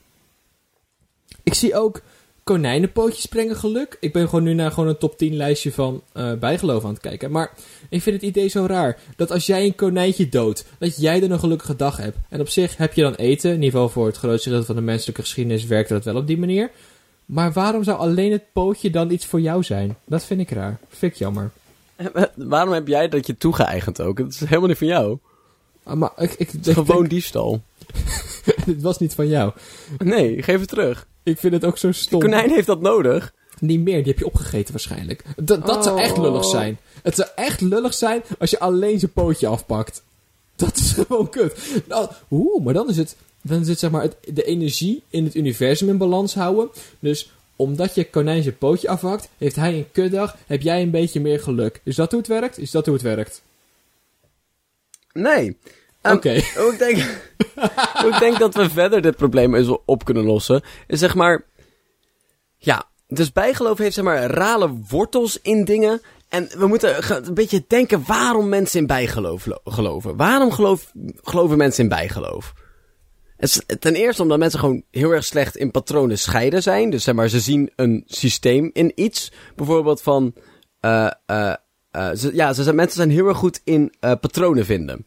[1.44, 2.02] Ik zie ook
[2.44, 3.98] konijnenpootjes brengen geluk.
[4.00, 7.00] Ik ben gewoon nu naar gewoon een top 10 lijstje van eh bijgeloof aan het
[7.00, 7.32] kijken.
[7.32, 7.54] Maar
[7.90, 9.00] ik vind het idee zo raar.
[9.16, 12.18] Dat als jij een konijntje doodt, dat jij dan een gelukkige dag hebt.
[12.30, 13.50] En op zich heb je dan eten.
[13.50, 16.28] In ieder geval voor het grootste deel van de menselijke geschiedenis werkte dat wel op
[16.28, 16.72] die manier.
[17.26, 19.98] Maar waarom zou alleen het pootje dan iets voor jou zijn?
[20.06, 20.80] Dat vind ik raar.
[20.88, 21.52] Vind ik jammer.
[22.36, 24.18] Waarom heb jij dat je toegeëigend ook?
[24.18, 25.18] Het is helemaal niet van jou.
[25.88, 27.62] Ah, maar ik, ik, gewoon diefstal.
[28.66, 29.52] dit was niet van jou.
[29.98, 31.08] Nee, geef het terug.
[31.24, 32.20] Ik vind het ook zo De stom.
[32.20, 33.34] konijn heeft dat nodig.
[33.60, 35.24] Niet meer, die heb je opgegeten waarschijnlijk.
[35.36, 36.24] Dat, zou echt Oh.
[36.24, 36.78] lullig zijn.
[37.04, 40.04] Het zou echt lullig zijn als je alleen zijn pootje afpakt.
[40.56, 41.82] Dat is gewoon kut.
[41.88, 45.24] Nou, oeh, maar dan is het, dan is het zeg maar het, de energie in
[45.24, 46.70] het universum in balans houden.
[47.00, 51.20] Dus omdat je konijn zijn pootje afhakt, heeft hij een kutdag, heb jij een beetje
[51.20, 51.82] meer geluk.
[51.84, 52.58] Is dat hoe het werkt?
[52.58, 53.42] Is dat hoe het werkt?
[55.22, 55.58] Nee.
[56.02, 56.42] Ehm, Oké.
[56.56, 56.98] Hoe ik, denk,
[58.02, 61.46] hoe ik denk dat we verder dit probleem eens op kunnen lossen, is zeg maar...
[62.58, 66.02] Ja, dus bijgeloof heeft zeg maar rale wortels in dingen.
[66.30, 70.16] En we moeten een beetje denken waarom mensen in bijgeloof lo- geloven.
[70.18, 72.54] Waarom geloof, geloven mensen in bijgeloof?
[73.80, 76.90] Ten eerste omdat mensen gewoon heel erg slecht in patronen scheiden zijn.
[76.90, 79.32] Dus zeg maar, ze zien een systeem in iets.
[79.56, 80.34] Bijvoorbeeld van...
[80.80, 81.54] eh
[81.98, 85.06] eh, ze, ja, ze zijn, mensen zijn heel erg goed in eh, patronen vinden.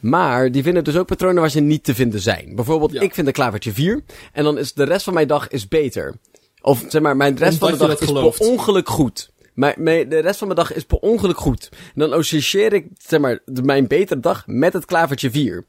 [0.00, 2.54] Maar die vinden dus ook patronen waar ze niet te vinden zijn.
[2.54, 3.00] Bijvoorbeeld, Ja.
[3.00, 4.02] ik vind een klavertje 4.
[4.32, 6.14] En dan is de rest van mijn dag is beter.
[6.62, 8.38] Of zeg maar, mijn rest Omdat van de dag is gelooft.
[8.38, 9.30] per ongeluk goed.
[9.54, 11.68] Mijn, mijn, de rest van mijn dag is per ongeluk goed.
[11.72, 15.64] En dan associeer ik zeg maar, mijn betere dag met het klavertje 4.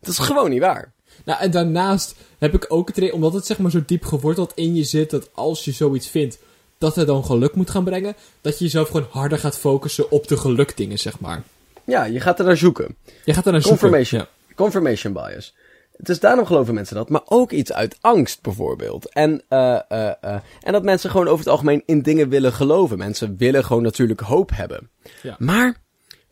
[0.00, 0.92] Dat is gewoon niet waar.
[1.24, 4.52] Nou, en daarnaast heb ik ook het idee, omdat het zeg maar zo diep geworteld
[4.54, 6.38] in je zit, dat als je zoiets vindt,
[6.86, 10.28] dat het dan geluk moet gaan brengen, dat je jezelf gewoon harder gaat focussen op
[10.28, 11.42] de gelukdingen, zeg maar.
[11.84, 12.96] Ja, je gaat er naar zoeken.
[13.24, 13.80] Je gaat er naar zoeken.
[13.80, 14.20] Confirmation.
[14.20, 14.54] Ja.
[14.54, 15.54] Confirmation bias.
[15.96, 17.08] Dus daarom geloven mensen dat.
[17.08, 19.12] Maar ook iets uit angst bijvoorbeeld.
[19.12, 22.98] En, eh, eh, eh, en dat mensen gewoon over het algemeen in dingen willen geloven.
[22.98, 24.90] Mensen willen gewoon natuurlijk hoop hebben.
[25.22, 25.36] Ja.
[25.38, 25.76] Maar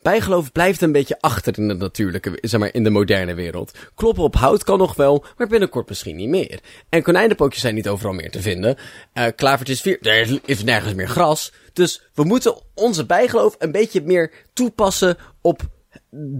[0.05, 3.71] bijgeloof blijft een beetje achter in de natuurlijke, zeg maar, in de moderne wereld.
[3.95, 6.59] Kloppen op hout kan nog wel, maar binnenkort misschien niet meer.
[6.89, 8.77] En konijnenpootjes zijn niet overal meer te vinden.
[9.13, 11.51] Eh klavertjes vier, er is- is nergens meer gras.
[11.73, 15.61] Dus we moeten onze bijgeloof een beetje meer toepassen op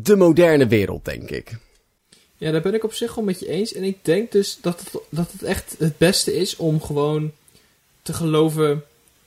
[0.03, 1.57] de moderne wereld, denk ik.
[2.37, 3.73] Ja, daar ben ik op zich wel met je eens.
[3.73, 7.31] En ik denk dus dat het, dat het echt het beste is om gewoon
[8.01, 8.83] te geloven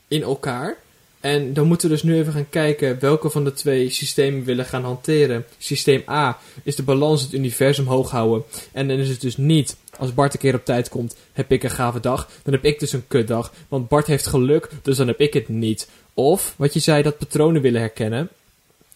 [0.09, 0.77] in elkaar.
[1.21, 4.65] En dan moeten we dus nu even gaan kijken welke van de twee systemen willen
[4.65, 5.45] gaan hanteren.
[5.59, 8.45] Systeem A is de balans het universum hoog houden.
[8.73, 11.63] En dan is het dus niet, als Bart een keer op tijd komt, heb ik
[11.63, 12.29] een gave dag.
[12.43, 13.53] Dan heb ik dus een kutdag.
[13.69, 15.89] Want Bart heeft geluk, dus dan heb ik het niet.
[16.15, 18.29] Of, wat je zei, dat patronen willen herkennen.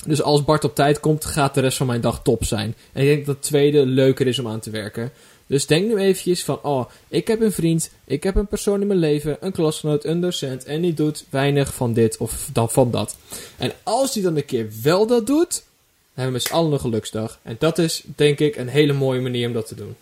[0.06, 2.74] Dus als Bart op tijd komt, gaat de rest van mijn dag top zijn.
[2.92, 5.12] En ik denk dat het tweede leuker is om aan te werken.
[5.46, 8.86] Dus denk nu eventjes van, oh, ik heb een vriend, ik heb een persoon in
[8.86, 12.90] mijn leven, een klasgenoot, een docent, en die doet weinig van dit of dan van
[12.90, 13.16] dat.
[13.56, 16.80] En als die dan een keer wel dat doet, dan hebben we z'n allen een
[16.80, 17.38] geluksdag.
[17.42, 19.96] En dat is, denk ik, een hele mooie manier om dat te doen.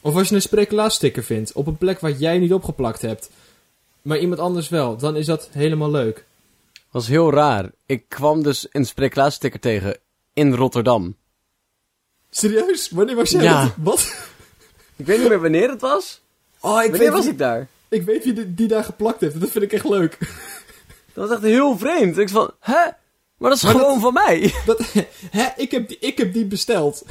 [0.00, 3.30] Of als je een sprekelaarsticker vindt, op een plek waar jij niet opgeplakt hebt,
[4.02, 6.24] maar iemand anders wel, dan is dat helemaal leuk.
[6.90, 7.70] was heel raar.
[7.86, 9.96] Ik kwam dus een spreeklaassticker tegen
[10.32, 11.16] in Rotterdam.
[12.30, 12.90] Serieus?
[12.90, 13.62] Wanneer was jij Ja.
[13.62, 13.72] dat?
[13.76, 14.28] Wat?
[14.96, 16.20] Ik weet niet meer wanneer het was.
[16.60, 17.68] Oh, ik Wanneer weet, was wie, ik daar?
[17.88, 19.40] ik weet wie die, die daar geplakt heeft.
[19.40, 20.18] Dat vind ik echt leuk.
[21.12, 22.18] Dat was echt heel vreemd.
[22.18, 22.84] Ik van, hè?
[23.36, 24.54] Maar dat is Maar gewoon van mij.
[24.66, 24.92] Dat,
[25.30, 27.04] hè, ik heb, die, ik heb die besteld.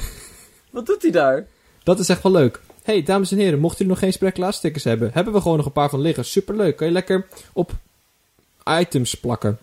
[0.70, 1.46] Wat doet hij daar?
[1.82, 2.60] Dat is echt wel leuk.
[2.82, 5.72] hey, dames en heren, mochten jullie nog geen spreeklaarstickers hebben, hebben we gewoon nog een
[5.72, 6.24] paar van liggen.
[6.24, 6.76] Superleuk.
[6.76, 7.72] Kan je lekker op
[8.80, 9.58] items plakken.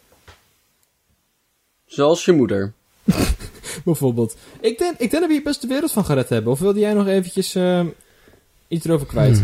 [1.85, 2.73] Zoals je moeder.
[3.85, 4.35] Bijvoorbeeld.
[4.59, 6.51] Ik denk, ik denk dat we hier best de wereld van gered hebben.
[6.51, 7.87] Of wilde jij nog eventjes ehm,
[8.67, 9.43] iets erover kwijt?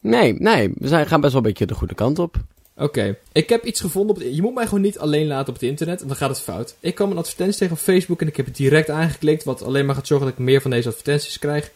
[0.00, 0.72] Nee, nee.
[0.74, 2.36] We zijn, gaan best wel een beetje de goede kant op.
[2.76, 4.34] Oké, ik heb iets gevonden op het...
[4.34, 6.76] Je moet mij gewoon niet alleen laten op het internet, want dan gaat het fout.
[6.80, 9.86] Ik kwam een advertentie tegen op Facebook en ik heb het direct aangeklikt, wat alleen
[9.86, 11.70] maar gaat zorgen dat ik meer van deze advertenties krijg.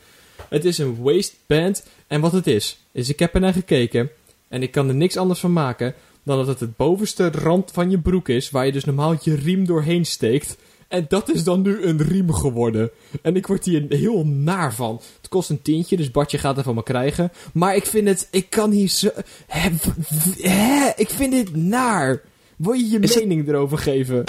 [0.49, 4.11] Het is een waistband en wat het is, is ik heb er naar gekeken
[4.49, 5.95] en ik kan er niks anders van maken
[6.29, 9.35] dan dat het het bovenste rand van je broek is, waar je dus normaal je
[9.35, 10.57] riem doorheen steekt.
[10.89, 12.91] En dat is dan nu een riem geworden.
[13.23, 15.01] En ik word hier heel naar van.
[15.17, 17.33] Het kost een tientje, dus Bartje gaat er van me krijgen.
[17.53, 18.29] Maar ik vind het...
[18.31, 19.09] Ik kan hier zo...
[19.47, 22.23] Hè, ik vind dit naar.
[22.57, 24.25] Wil je je Is het- mening erover geven?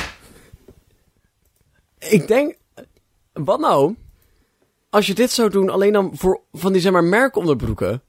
[1.99, 2.57] Ik denk...
[3.33, 3.95] Wat nou?
[4.89, 8.01] Als je dit zou doen, alleen dan voor van die zeg maar merkonderbroeken.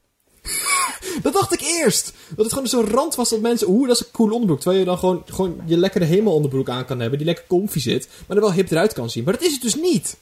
[1.21, 2.13] Dat dacht ik eerst.
[2.29, 3.69] Dat het gewoon zo'n rand was dat mensen...
[3.69, 4.59] Oeh, dat is een cool onderbroek.
[4.59, 7.17] Terwijl je dan gewoon, gewoon je lekkere hemelonderbroek aan kan hebben.
[7.17, 8.07] Die lekker comfy zit.
[8.27, 9.23] Maar er wel hip eruit kan zien.
[9.23, 10.17] Maar dat is het dus niet.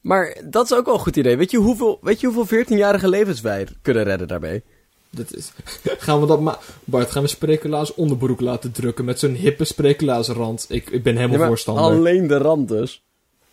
[0.00, 1.36] Maar dat is ook wel een goed idee.
[1.36, 4.62] Weet je hoeveel, weet je hoeveel 14-jarige levens wij kunnen redden daarmee?
[5.10, 5.52] Dat is...
[6.04, 6.58] gaan we dat maar...
[6.84, 10.66] Bart, gaan we spreculaas onderbroek laten drukken met zo'n hippe spreculaas rand?
[10.68, 11.84] Ik, ik ben helemaal Ja, voorstander.
[11.84, 13.04] Alleen de rand dus.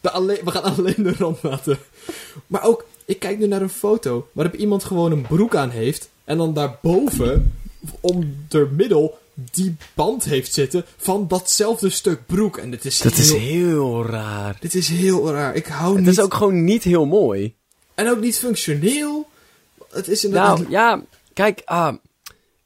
[0.01, 1.77] De alleen, we gaan alleen de rand laten.
[2.47, 6.09] Maar ook, ik kijk nu naar een foto waarop iemand gewoon een broek aan heeft.
[6.23, 7.53] En dan daarboven,
[7.99, 12.57] om de middel, die band heeft zitten van datzelfde stuk broek.
[12.57, 14.57] En dit is, Dat is heel, heel raar.
[14.59, 15.55] dit is heel raar.
[15.55, 16.11] Ik hou Het niet...
[16.13, 17.53] is ook gewoon niet heel mooi.
[17.95, 19.27] En ook niet functioneel.
[19.91, 20.57] Het is inderdaad...
[20.57, 21.93] Nou, ja, kijk, ah,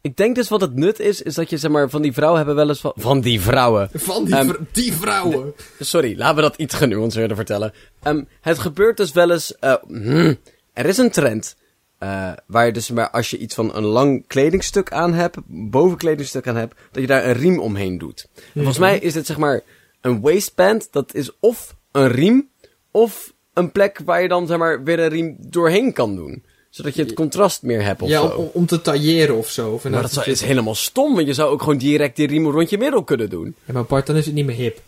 [0.08, 2.38] ik denk dus wat het nut is, is dat je, zeg maar, van die vrouwen
[2.38, 2.93] hebben wel eens van...
[2.96, 3.89] Van die vrouwen.
[3.93, 5.54] Van die, Ehm, vr- die vrouwen.
[5.80, 7.74] Sorry, laten we dat iets genuanceerder vertellen.
[8.04, 9.56] Ehm, het gebeurt dus wel eens...
[9.60, 10.38] eh, hmm,
[10.74, 11.56] er is een trend.
[11.98, 16.48] eh, waar je dus maar als je iets van een lang kledingstuk aan hebt, bovenkledingstuk
[16.48, 18.28] aan hebt, dat je daar een riem omheen doet.
[18.36, 19.62] En volgens mij is het zeg maar
[20.02, 22.50] een waistband, dat is of een riem,
[22.91, 26.43] of een plek waar je dan zeg maar weer een riem doorheen kan doen.
[26.69, 28.27] Zodat je het contrast meer hebt of Ja, zo.
[28.27, 29.71] om, om- te tailleren of zo.
[29.71, 32.69] Of Maar dat is helemaal stom, want je zou ook gewoon direct die riem rond
[32.69, 33.56] je middel kunnen doen.
[33.65, 34.82] Ja, maar Bart, dan is het niet meer hip.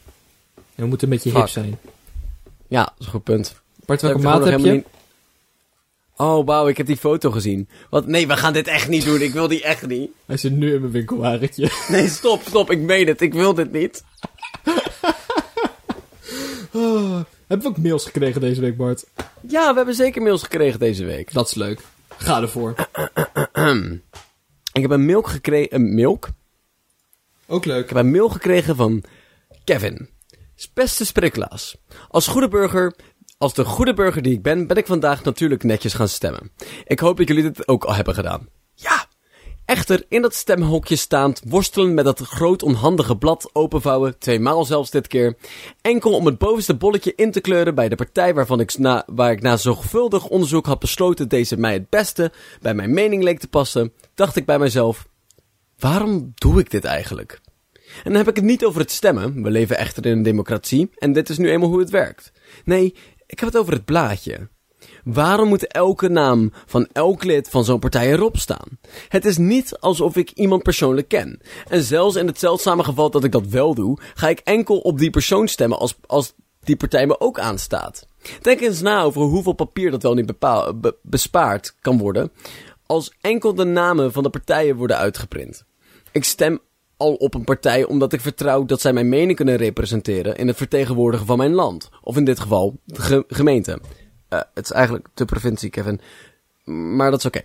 [0.56, 1.80] En we moeten een beetje hip zijn.
[2.68, 3.56] Ja, dat is een goed punt.
[3.86, 4.72] Bart, welke maat heb je?
[4.72, 4.86] niet-
[6.16, 7.68] Oh, wauw, ik heb die foto gezien.
[7.90, 8.08] Wat?
[8.08, 9.22] Nee, we gaan dit echt niet doen.
[9.22, 10.10] Ik wil die echt niet.
[10.26, 11.70] Hij zit nu in mijn winkelwagentje.
[11.90, 12.72] Nee, stop, stop.
[12.72, 13.22] Ik meen het.
[13.22, 14.04] Ik wil dit niet.
[16.74, 19.06] Oh, hebben we ook mails gekregen deze week, Bart?
[19.42, 21.34] Ja, we hebben zeker mails gekregen deze week.
[21.34, 21.82] Dat is leuk.
[22.18, 22.76] Ga ervoor.
[24.74, 25.76] Ik heb een mail gekregen...
[25.76, 26.28] Een milk?
[27.48, 27.84] Ook leuk.
[27.84, 29.04] Ik heb een mail gekregen van
[29.64, 30.10] Kevin.
[30.74, 31.78] Beste spriklaas.
[32.08, 32.96] Als goede burger...
[33.38, 36.52] Als de goede burger die ik ben, ben ik vandaag natuurlijk netjes gaan stemmen.
[36.86, 38.48] Ik hoop dat jullie dit ook al hebben gedaan.
[39.70, 45.08] Echter, in dat stemhokje staand, worstelen met dat groot onhandige blad openvouwen, tweemaal zelfs dit
[45.08, 45.38] keer,
[45.82, 49.32] enkel om het bovenste bolletje in te kleuren bij de partij waarvan ik na, waar
[49.32, 53.48] ik na zorgvuldig onderzoek had besloten deze mij het beste bij mijn mening leek te
[53.48, 55.08] passen, dacht ik bij mezelf,
[55.80, 57.40] waarom doe ik dit eigenlijk?
[57.76, 60.90] En dan heb ik het niet over het stemmen, we leven echter in een democratie
[60.96, 62.32] en dit is nu eenmaal hoe het werkt.
[62.66, 64.48] Nee, ik heb het over het blaadje.
[65.14, 68.68] Waarom moet elke naam van elk lid van zo'n partij erop staan?
[69.08, 71.42] Het is niet alsof ik iemand persoonlijk ken.
[71.68, 74.98] En zelfs in het zeldzame geval dat ik dat wel doe, ga ik enkel op
[74.98, 78.08] die persoon stemmen als, als die partij me ook aanstaat.
[78.42, 80.34] Denk eens na over hoeveel papier dat wel niet
[81.02, 82.32] bespaard kan worden
[82.86, 85.64] als enkel de namen van de partijen worden uitgeprint.
[86.12, 86.60] Ik stem
[86.98, 90.58] al op een partij omdat ik vertrouw dat zij mijn mening kunnen representeren in het
[90.58, 91.90] vertegenwoordigen van mijn land.
[92.02, 93.80] Of in dit geval de ge- gemeente.
[94.30, 96.02] Eh, het is eigenlijk de provincie, Kevin.
[96.96, 97.42] Maar dat is oké.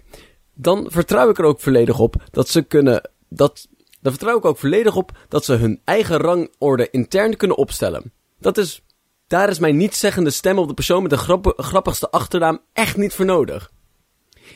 [0.54, 3.10] Dan vertrouw ik er ook volledig op dat ze kunnen.
[3.28, 3.68] Dat,
[4.00, 8.12] dan vertrouw ik ook volledig op dat ze hun eigen rangorde intern kunnen opstellen.
[8.38, 8.82] Dat is.
[9.26, 13.24] Daar is mijn nietszeggende stem op de persoon met de grappigste achternaam echt niet voor
[13.24, 13.70] nodig.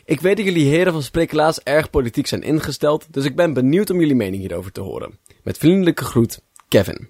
[0.04, 3.90] Ik weet dat jullie heren van Spreeklaas erg politiek zijn ingesteld, dus ik ben benieuwd
[3.90, 5.18] om jullie mening hierover te horen.
[5.42, 7.08] Met vriendelijke groet, Kevin.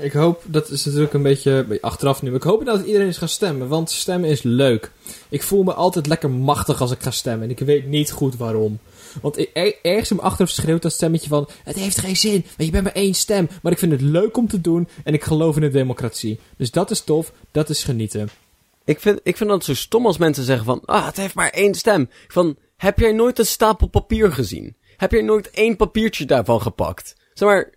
[0.00, 3.28] Ik hoop, dat is natuurlijk een beetje achteraf nu, ik hoop dat iedereen is gaan
[3.28, 4.90] stemmen, want stemmen is leuk.
[5.28, 8.36] Ik voel me altijd lekker machtig als ik ga stemmen en ik weet niet goed
[8.36, 8.78] waarom.
[9.22, 12.40] Want ik- er, ergens in mijn achterhoofd schreeuwt dat stemmetje van, het heeft geen zin,
[12.56, 13.48] want je bent maar één stem.
[13.62, 16.38] Maar ik vind het leuk om te doen en ik geloof in de democratie.
[16.56, 18.28] Dus dat is tof, dat is genieten.
[18.84, 21.50] Ik vind, ik vind dat zo stom als mensen zeggen van, ah, het heeft maar
[21.50, 22.08] één stem.
[22.28, 24.76] Van, heb jij nooit een stapel papier gezien?
[24.96, 27.14] Heb jij nooit één papiertje daarvan gepakt?
[27.34, 27.70] Zeg maar,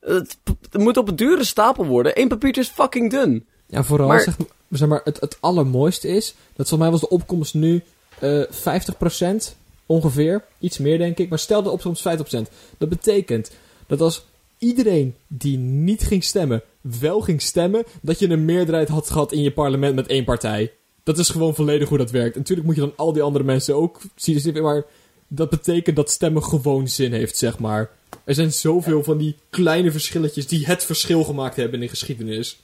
[0.00, 0.38] het,
[0.70, 2.20] het moet op een dure stapel worden.
[2.20, 3.46] Eén papiertje is fucking dun.
[3.66, 4.36] Ja, vooral Maar- zeg,
[4.70, 7.82] zeg maar, het, het allermooiste is, dat volgens mij was de opkomst nu
[8.18, 9.54] eh 50%
[9.86, 10.44] ongeveer.
[10.58, 12.48] Iets meer denk ik, maar stel de opkomst 50%.
[12.78, 13.50] Dat betekent
[13.86, 14.24] dat als
[14.58, 19.42] iedereen die niet ging stemmen, wel ging stemmen, dat je een meerderheid had gehad in
[19.42, 20.72] je parlement met één partij.
[21.02, 22.34] Dat is gewoon volledig hoe dat werkt.
[22.34, 24.84] En natuurlijk moet je dan al die andere mensen ook zien, maar
[25.28, 27.90] dat betekent dat stemmen gewoon zin heeft, zeg maar.
[28.24, 32.60] Er zijn zoveel van die kleine verschilletjes die het verschil gemaakt hebben in de geschiedenis.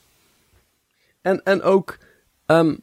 [1.22, 1.98] En, en ook,
[2.46, 2.76] ehm,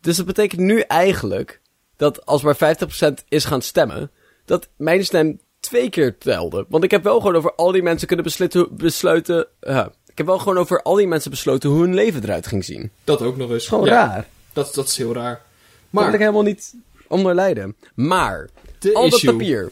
[0.00, 1.60] dus dat betekent nu eigenlijk
[1.96, 4.10] dat als maar 50% is gaan stemmen,
[4.44, 6.66] dat mijn stem twee keer telde.
[6.68, 10.26] Want ik heb wel gewoon over al die mensen kunnen besluiten, besluiten ja, ik heb
[10.26, 12.90] wel gewoon over al die mensen besloten hoe hun leven eruit ging zien.
[13.04, 13.66] Dat ook nog eens.
[13.66, 14.26] Gewoon Ja, raar.
[14.52, 15.42] Dat, dat is heel raar.
[15.90, 16.74] Maar daar wil ik helemaal niet
[17.08, 17.76] onder lijden.
[17.94, 18.48] Maar,
[18.90, 19.32] de al dat issue.
[19.32, 19.70] papier.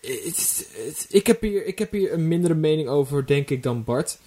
[0.00, 3.84] Het- het- ik, heb hier, ik heb hier een mindere mening over, denk ik, dan
[3.84, 4.18] Bart.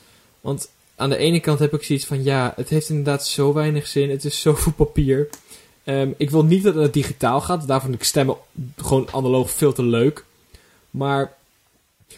[0.42, 3.88] Want aan de ene kant heb ik zoiets van, ja, het heeft inderdaad zo weinig
[3.88, 4.10] zin.
[4.10, 5.30] Het is zoveel papier.
[5.84, 7.68] Ehm, ik wil niet dat het digitaal gaat.
[7.68, 8.38] Daarvoor vind ik stemmen
[8.78, 10.26] gewoon analoog veel te leuk.
[10.90, 11.38] Maar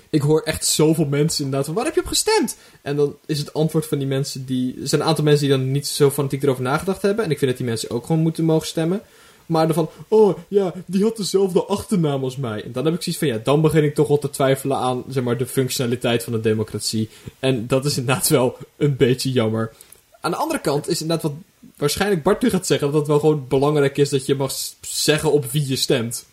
[0.09, 2.57] Ik hoor echt zoveel mensen inderdaad van, waar heb je op gestemd?
[2.81, 4.81] En dan is het antwoord van die mensen die...
[4.81, 7.25] Er zijn een aantal mensen die dan niet zo fanatiek erover nagedacht hebben.
[7.25, 9.01] En ik vind dat die mensen ook gewoon moeten mogen stemmen.
[9.45, 12.63] Maar dan van, oh ja, die had dezelfde achternaam als mij.
[12.63, 15.03] En dan heb ik zoiets van, ja, dan begin ik toch wel te twijfelen aan,
[15.07, 17.09] zeg maar, de functionaliteit van de democratie.
[17.39, 19.73] En dat is inderdaad wel een beetje jammer.
[20.21, 21.39] Aan de andere kant is inderdaad wat
[21.77, 25.31] waarschijnlijk Bart nu gaat zeggen, dat het wel gewoon belangrijk is dat je mag zeggen
[25.31, 26.25] op wie je stemt.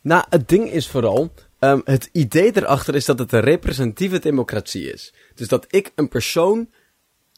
[0.00, 4.92] Nou, het ding is vooral, um, het idee erachter is dat het een representatieve democratie
[4.92, 5.12] is.
[5.34, 6.68] Dus dat ik een persoon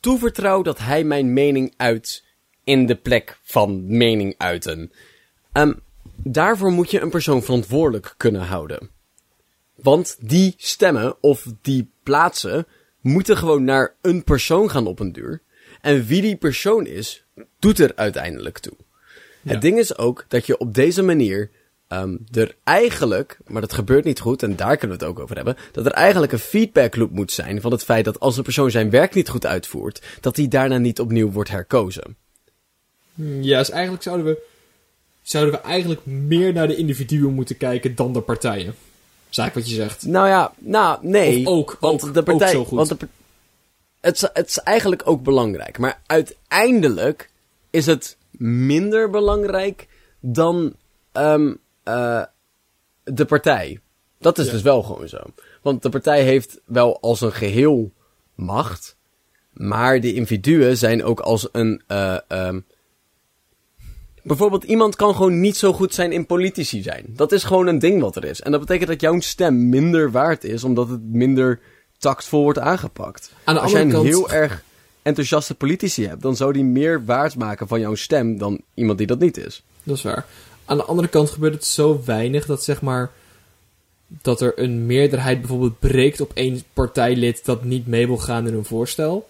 [0.00, 2.24] toevertrouw dat hij mijn mening uit
[2.68, 4.92] in de plek van mening uiten.
[5.52, 5.80] Um,
[6.16, 8.90] daarvoor moet je een persoon verantwoordelijk kunnen houden.
[9.74, 12.66] Want die stemmen of die plaatsen
[13.00, 15.42] moeten gewoon naar een persoon gaan op een duur.
[15.80, 17.24] En wie die persoon is,
[17.58, 18.76] doet er uiteindelijk toe.
[19.42, 21.50] Het ding is ook dat je op deze manier
[21.88, 25.36] um, er eigenlijk, maar dat gebeurt niet goed en daar kunnen we het ook over
[25.36, 28.42] hebben, dat er eigenlijk een feedback loop moet zijn van het feit dat als een
[28.42, 32.16] persoon zijn werk niet goed uitvoert, dat hij daarna niet opnieuw wordt herkozen.
[33.40, 34.42] Ja, dus eigenlijk zouden we,
[35.22, 38.74] zouden we eigenlijk meer naar de individuen moeten kijken dan de partijen.
[39.24, 40.06] Eigenlijk wat je zegt.
[40.06, 41.46] Nou ja, nou nee.
[41.46, 42.76] Of ook, want ook, de partij, ook zo goed.
[42.76, 43.08] Want de,
[44.00, 45.78] het, het is eigenlijk ook belangrijk.
[45.78, 47.30] Maar uiteindelijk
[47.70, 49.88] is het minder belangrijk
[50.20, 50.74] dan
[51.12, 52.22] um, uh,
[53.04, 53.80] de partij.
[54.18, 55.20] Dat is dus wel gewoon zo.
[55.62, 57.92] Want de partij heeft wel als een geheel
[58.34, 58.96] macht.
[59.52, 61.82] Maar de individuen zijn ook als een.
[61.88, 62.64] Uh, um,
[64.28, 67.04] bijvoorbeeld, iemand kan gewoon niet zo goed zijn in politici zijn.
[67.08, 68.40] Dat is gewoon een ding wat er is.
[68.40, 71.60] En dat betekent dat jouw stem minder waard is, omdat het minder
[71.98, 73.32] tactvol wordt aangepakt.
[73.44, 74.06] Aan de Als jij een kant...
[74.06, 74.62] heel erg
[75.02, 79.06] enthousiaste politici hebt, dan zou die meer waard maken van jouw stem dan iemand die
[79.06, 79.62] dat niet is.
[79.82, 80.26] Dat is waar.
[80.64, 83.10] Aan de andere kant gebeurt het zo weinig dat zeg maar
[84.08, 88.54] dat er een meerderheid bijvoorbeeld breekt op één partijlid dat niet mee wil gaan in
[88.54, 89.28] een voorstel.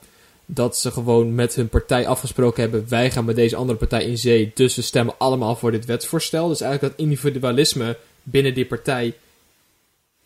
[0.51, 4.19] Dat ze gewoon met hun partij afgesproken hebben: wij gaan met deze andere partij in
[4.19, 6.49] zee, dus we stemmen allemaal voor dit wetsvoorstel.
[6.49, 9.15] Dus eigenlijk dat individualisme binnen die partij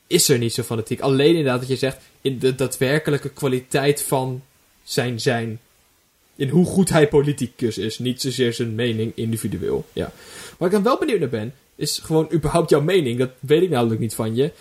[0.07, 1.01] is er niet zo fanatiek.
[1.01, 4.43] Alleen inderdaad dat je zegt, in de daadwerkelijke kwaliteit van
[4.83, 5.61] zijn zijn.
[6.37, 7.99] In hoe goed hij politicus is.
[7.99, 9.87] Niet zozeer zijn mening individueel.
[9.93, 10.13] Ja.
[10.59, 13.19] Waar ik dan wel benieuwd naar ben, is gewoon überhaupt jouw mening.
[13.19, 14.53] Dat weet ik namelijk niet van je.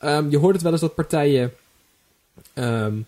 [0.00, 1.52] Um, je hoort het wel eens dat partijen.
[2.54, 3.06] Um,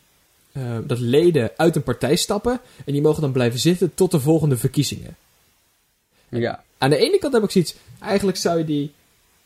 [0.57, 2.61] uh, dat leden uit een partij stappen.
[2.85, 5.17] En die mogen dan blijven zitten tot de volgende verkiezingen.
[6.29, 6.65] Ja.
[6.79, 7.75] Aan de ene kant heb ik zoiets.
[8.01, 8.93] Eigenlijk zou je die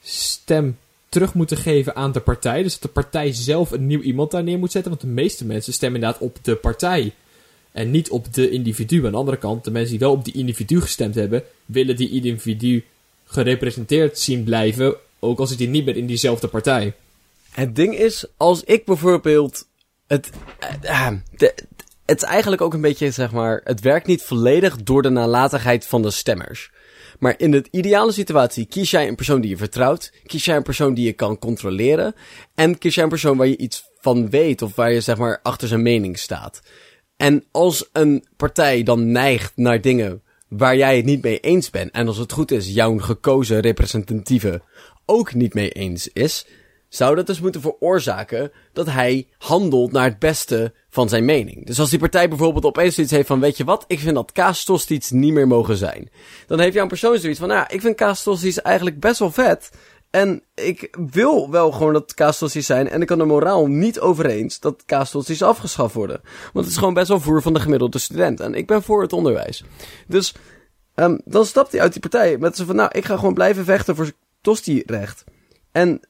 [0.02, 2.62] stem terug moeten geven aan de partij.
[2.62, 4.90] Dus dat de partij zelf een nieuw iemand daar neer moet zetten.
[4.90, 7.14] Want de meeste mensen stemmen inderdaad op de partij.
[7.72, 9.04] En niet op de individu.
[9.04, 12.10] Aan de andere kant, de mensen die wel op die individu gestemd hebben, willen die
[12.10, 12.84] individu
[13.24, 14.94] gerepresenteerd zien blijven.
[15.18, 16.94] Ook al zit hij niet meer in diezelfde partij.
[17.50, 19.66] Het ding is, als ik bijvoorbeeld.
[20.10, 20.30] Het,
[20.84, 21.54] uh, de,
[22.06, 23.60] het is eigenlijk ook een beetje, zeg maar.
[23.64, 26.70] Het werkt niet volledig door de nalatigheid van de stemmers.
[27.18, 30.12] Maar in de ideale situatie kies jij een persoon die je vertrouwt.
[30.26, 32.14] Kies jij een persoon die je kan controleren.
[32.54, 35.40] En kies jij een persoon waar je iets van weet of waar je zeg maar
[35.42, 36.62] achter zijn mening staat.
[37.16, 41.90] En als een partij dan neigt naar dingen waar jij het niet mee eens bent.
[41.90, 44.62] En als het goed is, jouw gekozen representatieve
[45.06, 46.46] ook niet mee eens is
[46.90, 51.66] zou dat dus moeten veroorzaken dat hij handelt naar het beste van zijn mening.
[51.66, 54.32] Dus als die partij bijvoorbeeld opeens iets heeft van, weet je wat, ik vind dat
[54.32, 56.10] kaastosties niet meer mogen zijn.
[56.46, 59.70] Dan heeft jouw persoon zoiets van, nou ja, ik vind kaastosties eigenlijk best wel vet.
[60.10, 62.88] En ik wil wel gewoon dat kaastosties zijn.
[62.88, 66.20] En ik kan de moraal niet over eens dat kaastosties afgeschaft worden.
[66.52, 68.40] Want het is gewoon best wel voer van de gemiddelde student.
[68.40, 69.64] En ik ben voor het onderwijs.
[70.06, 70.34] Dus
[70.94, 73.64] um, dan stapt hij uit die partij met zo van, nou, ik ga gewoon blijven
[73.64, 75.24] vechten voor tosti-recht.
[75.72, 76.00] En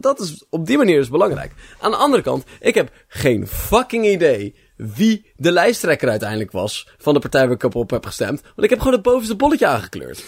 [0.00, 1.52] dat is op die manier dus belangrijk.
[1.80, 7.14] Aan de andere kant, ik heb geen fucking idee wie de lijsttrekker uiteindelijk was van
[7.14, 8.40] de partij waar ik op heb gestemd.
[8.40, 10.24] Want ik heb gewoon het bovenste bolletje aangekleurd.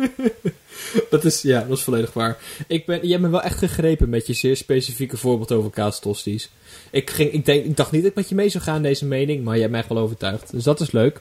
[1.10, 2.38] dat is, ja, dat is volledig waar.
[2.66, 6.50] Ik ben, je hebt me wel echt gegrepen met je zeer specifieke voorbeeld over kaastosties.
[6.90, 9.04] Ik, ging, ik, denk, ik dacht niet dat ik met je mee zou gaan, deze
[9.04, 10.50] mening, maar je hebt mij echt wel overtuigd.
[10.52, 11.20] Dus dat is leuk.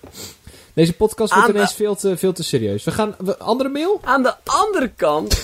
[0.74, 2.84] Deze podcast wordt ineens veel, te, veel te serieus.
[2.84, 4.00] We gaan, we, andere mail?
[4.04, 5.44] Aan de andere kant...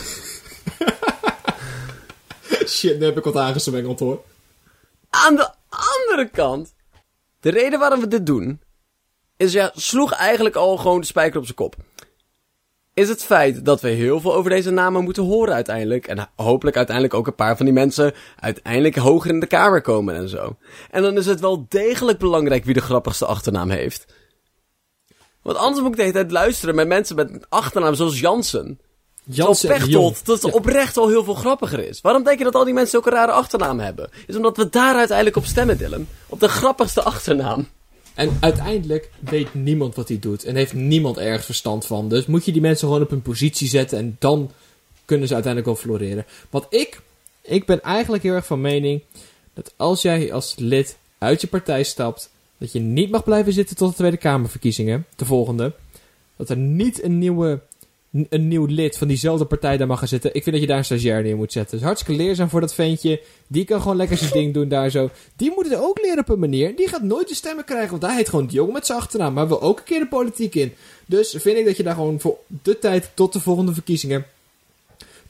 [2.68, 4.22] Shit, nu heb ik wat aangeswengeld hoor.
[5.10, 6.74] Aan de andere kant,
[7.40, 8.62] de reden waarom we dit doen,
[9.38, 11.76] is ja, sloeg eigenlijk al gewoon de spijker op zijn kop.
[12.94, 16.08] Is het feit dat we heel veel over deze namen moeten horen uiteindelijk.
[16.08, 20.16] En hopelijk uiteindelijk ook een paar van die mensen uiteindelijk hoger in de kamer komen
[20.16, 20.58] en zo.
[20.90, 24.06] En dan is het wel degelijk belangrijk wie de grappigste achternaam heeft.
[25.42, 28.80] Want anders moet ik de hele tijd luisteren met mensen met een achternaam zoals Jansen.
[29.36, 30.18] Jansen en Pechtold, Jong.
[30.26, 30.58] dat het Ja.
[30.58, 32.02] oprecht al heel veel grappiger is.
[32.02, 34.10] Waarom denk je dat al die mensen zulke rare achternamen hebben?
[34.28, 36.08] Is omdat we daar uiteindelijk op stemmen, Dylan.
[36.28, 37.68] Op de grappigste achternaam.
[38.14, 40.44] En uiteindelijk weet niemand wat hij doet.
[40.44, 42.10] En heeft niemand ergens verstand van.
[42.10, 43.98] Dus moet je die mensen gewoon op hun positie zetten.
[43.98, 44.52] En dan
[45.06, 46.26] kunnen ze uiteindelijk wel floreren.
[46.50, 47.02] Want ik,
[47.42, 49.02] ik ben eigenlijk heel erg van mening.
[49.54, 52.30] Dat als jij als lid uit je partij stapt.
[52.58, 55.06] Dat je niet mag blijven zitten tot de Tweede Kamerverkiezingen.
[55.16, 55.74] De volgende.
[56.36, 57.60] Dat er niet een nieuwe.
[58.12, 60.34] Een nieuw lid van diezelfde partij daar mag gaan zitten.
[60.34, 61.78] Ik vind dat je daar een stagiair neer moet zetten.
[61.78, 63.22] Dus hartstikke leerzaam voor dat ventje.
[63.48, 65.10] Die kan gewoon lekker zijn ding doen daar zo.
[65.36, 66.76] Die moet het ook leren op een manier.
[66.76, 67.90] Die gaat nooit de stemmen krijgen.
[67.90, 69.34] Want hij heet gewoon de jongen met zijn achternaam.
[69.34, 70.74] Maar wil ook een keer de politiek in.
[71.06, 74.26] Dus vind ik dat je daar gewoon voor de tijd tot de volgende verkiezingen.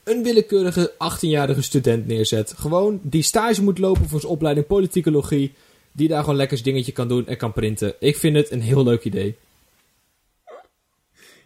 [0.04, 2.54] Een willekeurige 18-jarige student neerzet.
[2.56, 5.52] Gewoon die stage moet lopen voor zijn opleiding politicologie.
[5.92, 7.94] Die daar gewoon lekker zijn dingetje kan doen en kan printen.
[7.98, 9.36] Ik vind het een heel leuk idee.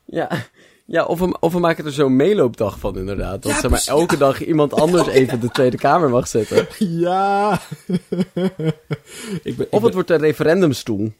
[0.05, 0.47] Ja,
[0.87, 3.43] ja of, we, of we maken er zo'n meeloopdag van inderdaad.
[3.43, 6.66] Dat Ja, zeg maar, elke dag iemand anders even de Tweede Kamer mag zitten.
[6.78, 7.61] Ja.
[9.43, 11.12] ik ben, Of het wordt een referendumstoel.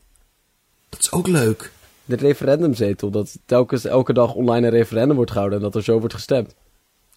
[0.89, 1.73] Dat is ook leuk.
[2.05, 3.11] De referendumzetel.
[3.11, 6.55] Dat telkens elke dag online een referendum wordt gehouden en dat er zo wordt gestemd.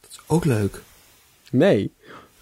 [0.02, 0.82] Dat is ook leuk.
[1.52, 1.94] Nee.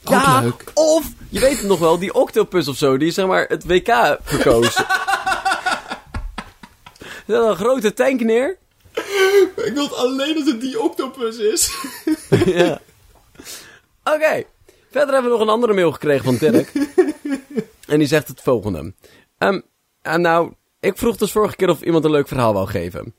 [0.03, 0.72] Ook ja, leuk.
[0.74, 4.20] of, je weet het nog wel, die octopus of zo, die zeg maar het WK
[4.22, 4.74] verkoos.
[7.28, 8.58] Zet een grote tank neer.
[9.55, 11.72] Ik wil alleen dat het die octopus is.
[12.45, 12.82] ja.
[14.03, 14.43] Oké.
[14.91, 16.72] Verder hebben we nog een andere mail gekregen van Dirk.
[17.88, 18.93] en die zegt het volgende.
[19.38, 19.61] Ehm,
[20.01, 23.15] en nou, ik vroeg dus vorige keer of iemand een leuk verhaal wou geven.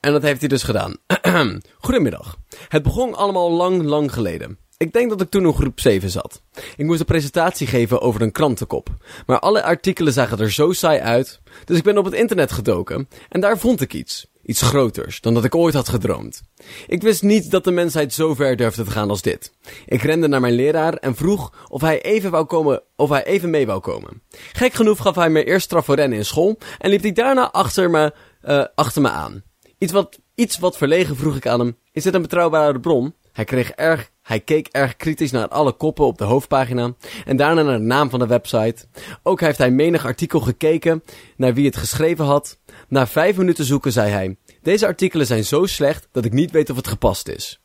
[0.00, 0.96] En dat heeft hij dus gedaan.
[1.78, 2.36] Goedemiddag.
[2.68, 4.58] Het begon allemaal lang, lang geleden.
[4.76, 6.42] Ik denk dat ik toen in groep 7 zat.
[6.76, 8.88] Ik moest een presentatie geven over een krantenkop.
[9.26, 11.40] Maar alle artikelen zagen er zo saai uit.
[11.64, 13.08] Dus ik ben op het internet gedoken.
[13.28, 14.29] En daar vond ik iets.
[14.50, 16.42] Iets groters dan dat ik ooit had gedroomd.
[16.86, 19.52] Ik wist niet dat de mensheid zo ver durfde te gaan als dit.
[19.86, 23.50] Ik rende naar mijn leraar en vroeg of hij even, wou komen, of hij even
[23.50, 24.22] mee wou komen.
[24.52, 27.50] Gek genoeg gaf hij me eerst straf voor rennen in school en liep hij daarna
[27.50, 29.42] achter me, eh, achter me aan.
[29.78, 33.14] Iets wat, iets wat verlegen vroeg ik aan hem: Is dit een betrouwbare bron?
[33.32, 36.94] Hij, kreeg erg, hij keek erg kritisch naar alle koppen op de hoofdpagina
[37.24, 38.86] en daarna naar de naam van de website.
[39.22, 41.02] Ook heeft hij menig artikel gekeken
[41.36, 42.58] naar wie het geschreven had.
[42.90, 46.70] Na vijf minuten zoeken zei hij: Deze artikelen zijn zo slecht dat ik niet weet
[46.70, 47.60] of het gepast is.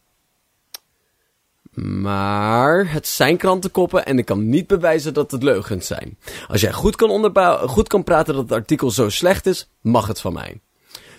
[1.74, 6.18] Maar het zijn krantenkoppen en ik kan niet bewijzen dat het leugens zijn.
[6.48, 7.34] Als jij goed kan,
[7.68, 10.62] goed kan praten dat het artikel zo slecht is, mag het van mij.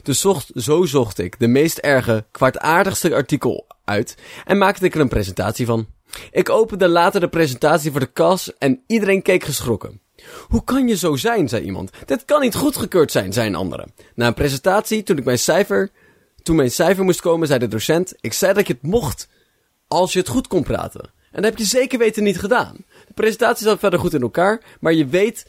[0.03, 5.01] Dus zocht, zo zocht ik de meest erge, kwaadaardigste artikel uit en maakte ik er
[5.01, 5.87] een presentatie van.
[6.31, 10.01] Ik opende later de presentatie voor de kas en iedereen keek geschrokken.
[10.49, 11.91] Hoe kan je zo zijn, zei iemand.
[12.05, 13.93] Dit kan niet goedgekeurd zijn, zei een.
[14.15, 15.91] Na een presentatie, toen ik mijn cijfer,
[16.43, 19.29] toen mijn cijfer moest komen, zei de docent, ik zei dat je het mocht
[19.89, 21.11] als je het goed kon praten.
[21.33, 22.77] En dat heb je zeker weten niet gedaan.
[23.07, 25.47] De presentatie zat verder goed in elkaar, maar je weet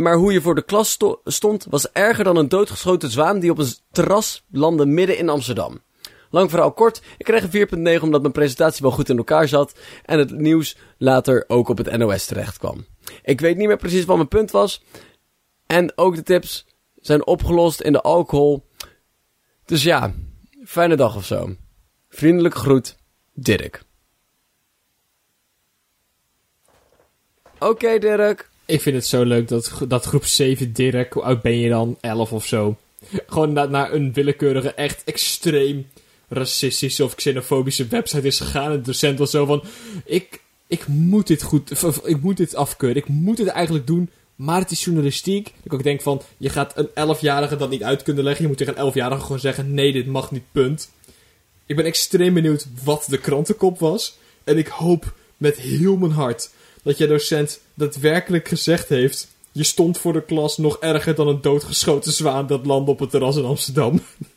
[0.00, 3.50] maar hoe je voor de klas sto- stond was erger dan een doodgeschoten zwaan die
[3.50, 5.80] op een terras landde midden in Amsterdam.
[6.30, 9.78] Lang verhaal kort, ik kreeg een 4.9 omdat mijn presentatie wel goed in elkaar zat
[10.04, 12.86] en het nieuws later ook op het NOS terecht kwam.
[13.22, 14.82] Ik weet niet meer precies wat mijn punt was
[15.66, 16.66] en ook de tips
[17.00, 18.66] zijn opgelost in de alcohol.
[19.64, 20.14] Dus ja,
[20.64, 21.56] fijne dag of zo.
[22.08, 22.96] Vriendelijke groet,
[23.32, 23.82] Dirk.
[27.58, 28.48] Oké Dirk.
[28.64, 31.98] Ik vind het zo leuk dat, dat groep 7 Dirk, hoe oud ben je dan?
[32.00, 32.76] 11 of zo.
[33.26, 35.86] Gewoon naar een willekeurige, echt extreem
[36.30, 38.70] racistische of xenofobische website is gegaan.
[38.70, 39.62] En de docent was zo van:
[40.04, 41.70] ik, ik moet dit goed,
[42.04, 43.02] ik moet dit afkeuren.
[43.02, 45.54] Ik moet het eigenlijk doen, maar het is journalistiek.
[45.62, 48.42] Ik ook denk van: je gaat een 11-jarige dat niet uit kunnen leggen.
[48.42, 50.90] Je moet tegen een 11-jarige gewoon zeggen: nee, dit mag niet, punt.
[51.66, 54.18] Ik ben extreem benieuwd wat de krantenkop was.
[54.44, 56.50] En ik hoop met heel mijn hart
[56.82, 59.28] dat je docent daadwerkelijk gezegd heeft...
[59.52, 63.10] Je stond voor de klas nog erger dan een doodgeschoten zwaan dat landde op het
[63.10, 64.00] terras in Amsterdam.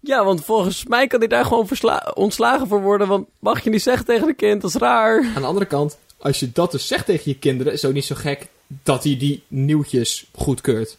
[0.00, 1.68] Ja, want volgens mij kan hij daar gewoon
[2.14, 3.08] ontslagen voor worden.
[3.08, 5.32] Want mag je niet zeggen tegen een kind, dat is raar.
[5.34, 7.72] Aan de andere kant, als je dat dus zegt tegen je kinderen...
[7.72, 10.98] is het ook niet zo gek dat hij die nieuwtjes goedkeurt.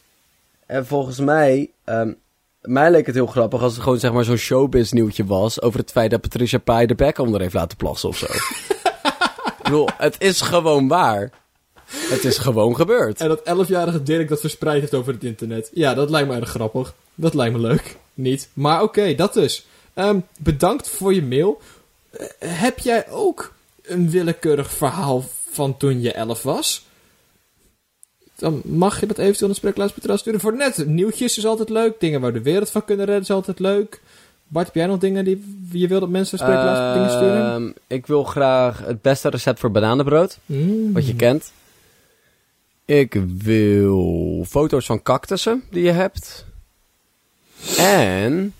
[0.65, 2.13] En volgens mij, ehm,
[2.61, 5.61] mij leek het heel grappig als het gewoon zeg maar zo'n showbiz nieuwtje was.
[5.61, 8.25] Over het feit dat Patricia Pai de bek onder heeft laten plassen of zo.
[9.57, 11.31] Ik bedoel, het is gewoon waar.
[11.85, 13.21] Het is gewoon gebeurd.
[13.21, 15.69] En dat 11-jarige Dirk dat verspreid heeft over het internet.
[15.73, 16.93] Ja, dat lijkt me erg grappig.
[17.19, 17.97] Dat lijkt me leuk.
[18.13, 18.49] Niet.
[18.53, 19.65] Maar oké, dat dus.
[19.93, 21.61] Ehm, bedankt voor je mail.
[22.09, 26.87] Eh, heb jij ook een willekeurig verhaal van toen je 11 was?
[28.35, 30.39] Dan mag je dat eventueel naar Spreeklaas sturen.
[30.39, 31.99] Voor net, nieuwtjes is altijd leuk.
[31.99, 34.01] Dingen waar we de wereld van kunnen redden is altijd leuk.
[34.47, 37.53] Bart, heb jij nog dingen die je wil dat mensen spreeklaas dingen sturen?
[37.53, 40.37] Ehm, ik wil graag het beste recept voor bananenbrood.
[40.45, 40.93] Mm.
[40.93, 41.51] Wat je kent.
[42.85, 46.47] Ik wil foto's van cactussen die je hebt.
[47.77, 48.53] En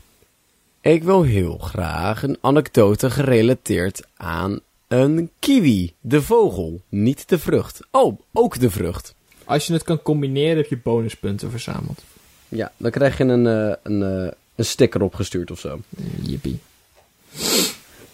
[0.82, 5.94] ik wil heel graag een anekdote gerelateerd aan een kiwi.
[6.00, 7.80] De vogel, niet de vrucht.
[7.92, 9.16] Oh, ook de vrucht.
[9.46, 12.02] Als je het kan combineren, heb je bonuspunten verzameld.
[12.48, 15.80] Ja, dan krijg je een, eh, een, eh, een sticker opgestuurd of zo.
[16.22, 16.60] Jippie.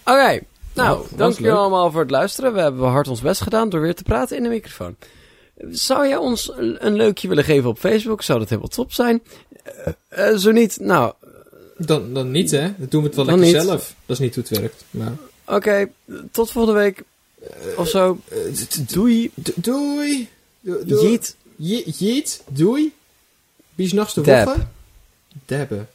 [0.03, 0.41] Oké, nou,
[0.73, 2.53] Nou, dank jullie allemaal voor het luisteren.
[2.53, 4.95] We hebben hard ons best gedaan door weer te praten in de microfoon.
[5.69, 8.21] Zou jij ons een leukje willen geven op Facebook?
[8.21, 9.21] Zou dat helemaal top zijn?
[9.65, 9.93] Eh,
[10.29, 11.13] eh, zo niet, nou,
[11.77, 12.73] Dan, dan niet, hè?
[12.77, 13.55] Dan doen we het wel lekker niet.
[13.61, 13.95] zelf.
[14.05, 14.83] Dat is niet hoe het werkt.
[14.89, 15.13] Maar...
[15.45, 15.89] oké,
[16.31, 17.03] tot volgende week.
[17.77, 18.19] Of zo.
[18.91, 19.31] Doei.
[19.55, 20.29] Doei!
[20.59, 21.09] Do- doei.
[21.09, 21.35] Jeet.
[21.55, 22.93] Je- Jeet, doei!
[23.75, 24.45] Wie is nachts de Deb.
[24.45, 24.67] woche?
[25.45, 25.85] Debbe.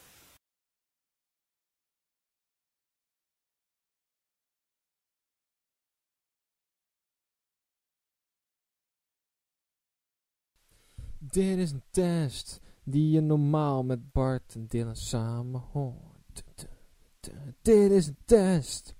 [11.19, 16.43] Dit is een test die je normaal met Bart en Dylan samen hoort.
[17.61, 18.95] Dit is een test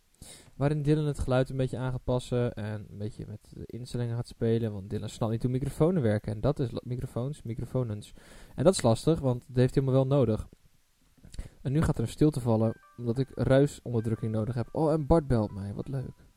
[0.62, 4.16] waarin Dylan het geluid een beetje aan gaat passen en een beetje met de instellingen
[4.16, 6.34] gaat spelen, want Dylan snapt niet hoe microfoons werken.
[6.34, 8.14] En dat is microfoons, microfonens.
[8.56, 10.48] En dat is lastig, want dat heeft hij helemaal wel nodig.
[11.62, 14.70] En nu gaat er een stilte vallen, omdat ik ruisonderdrukking nodig heb.
[14.72, 16.31] Oh, en Bart belt mij, wat leuk.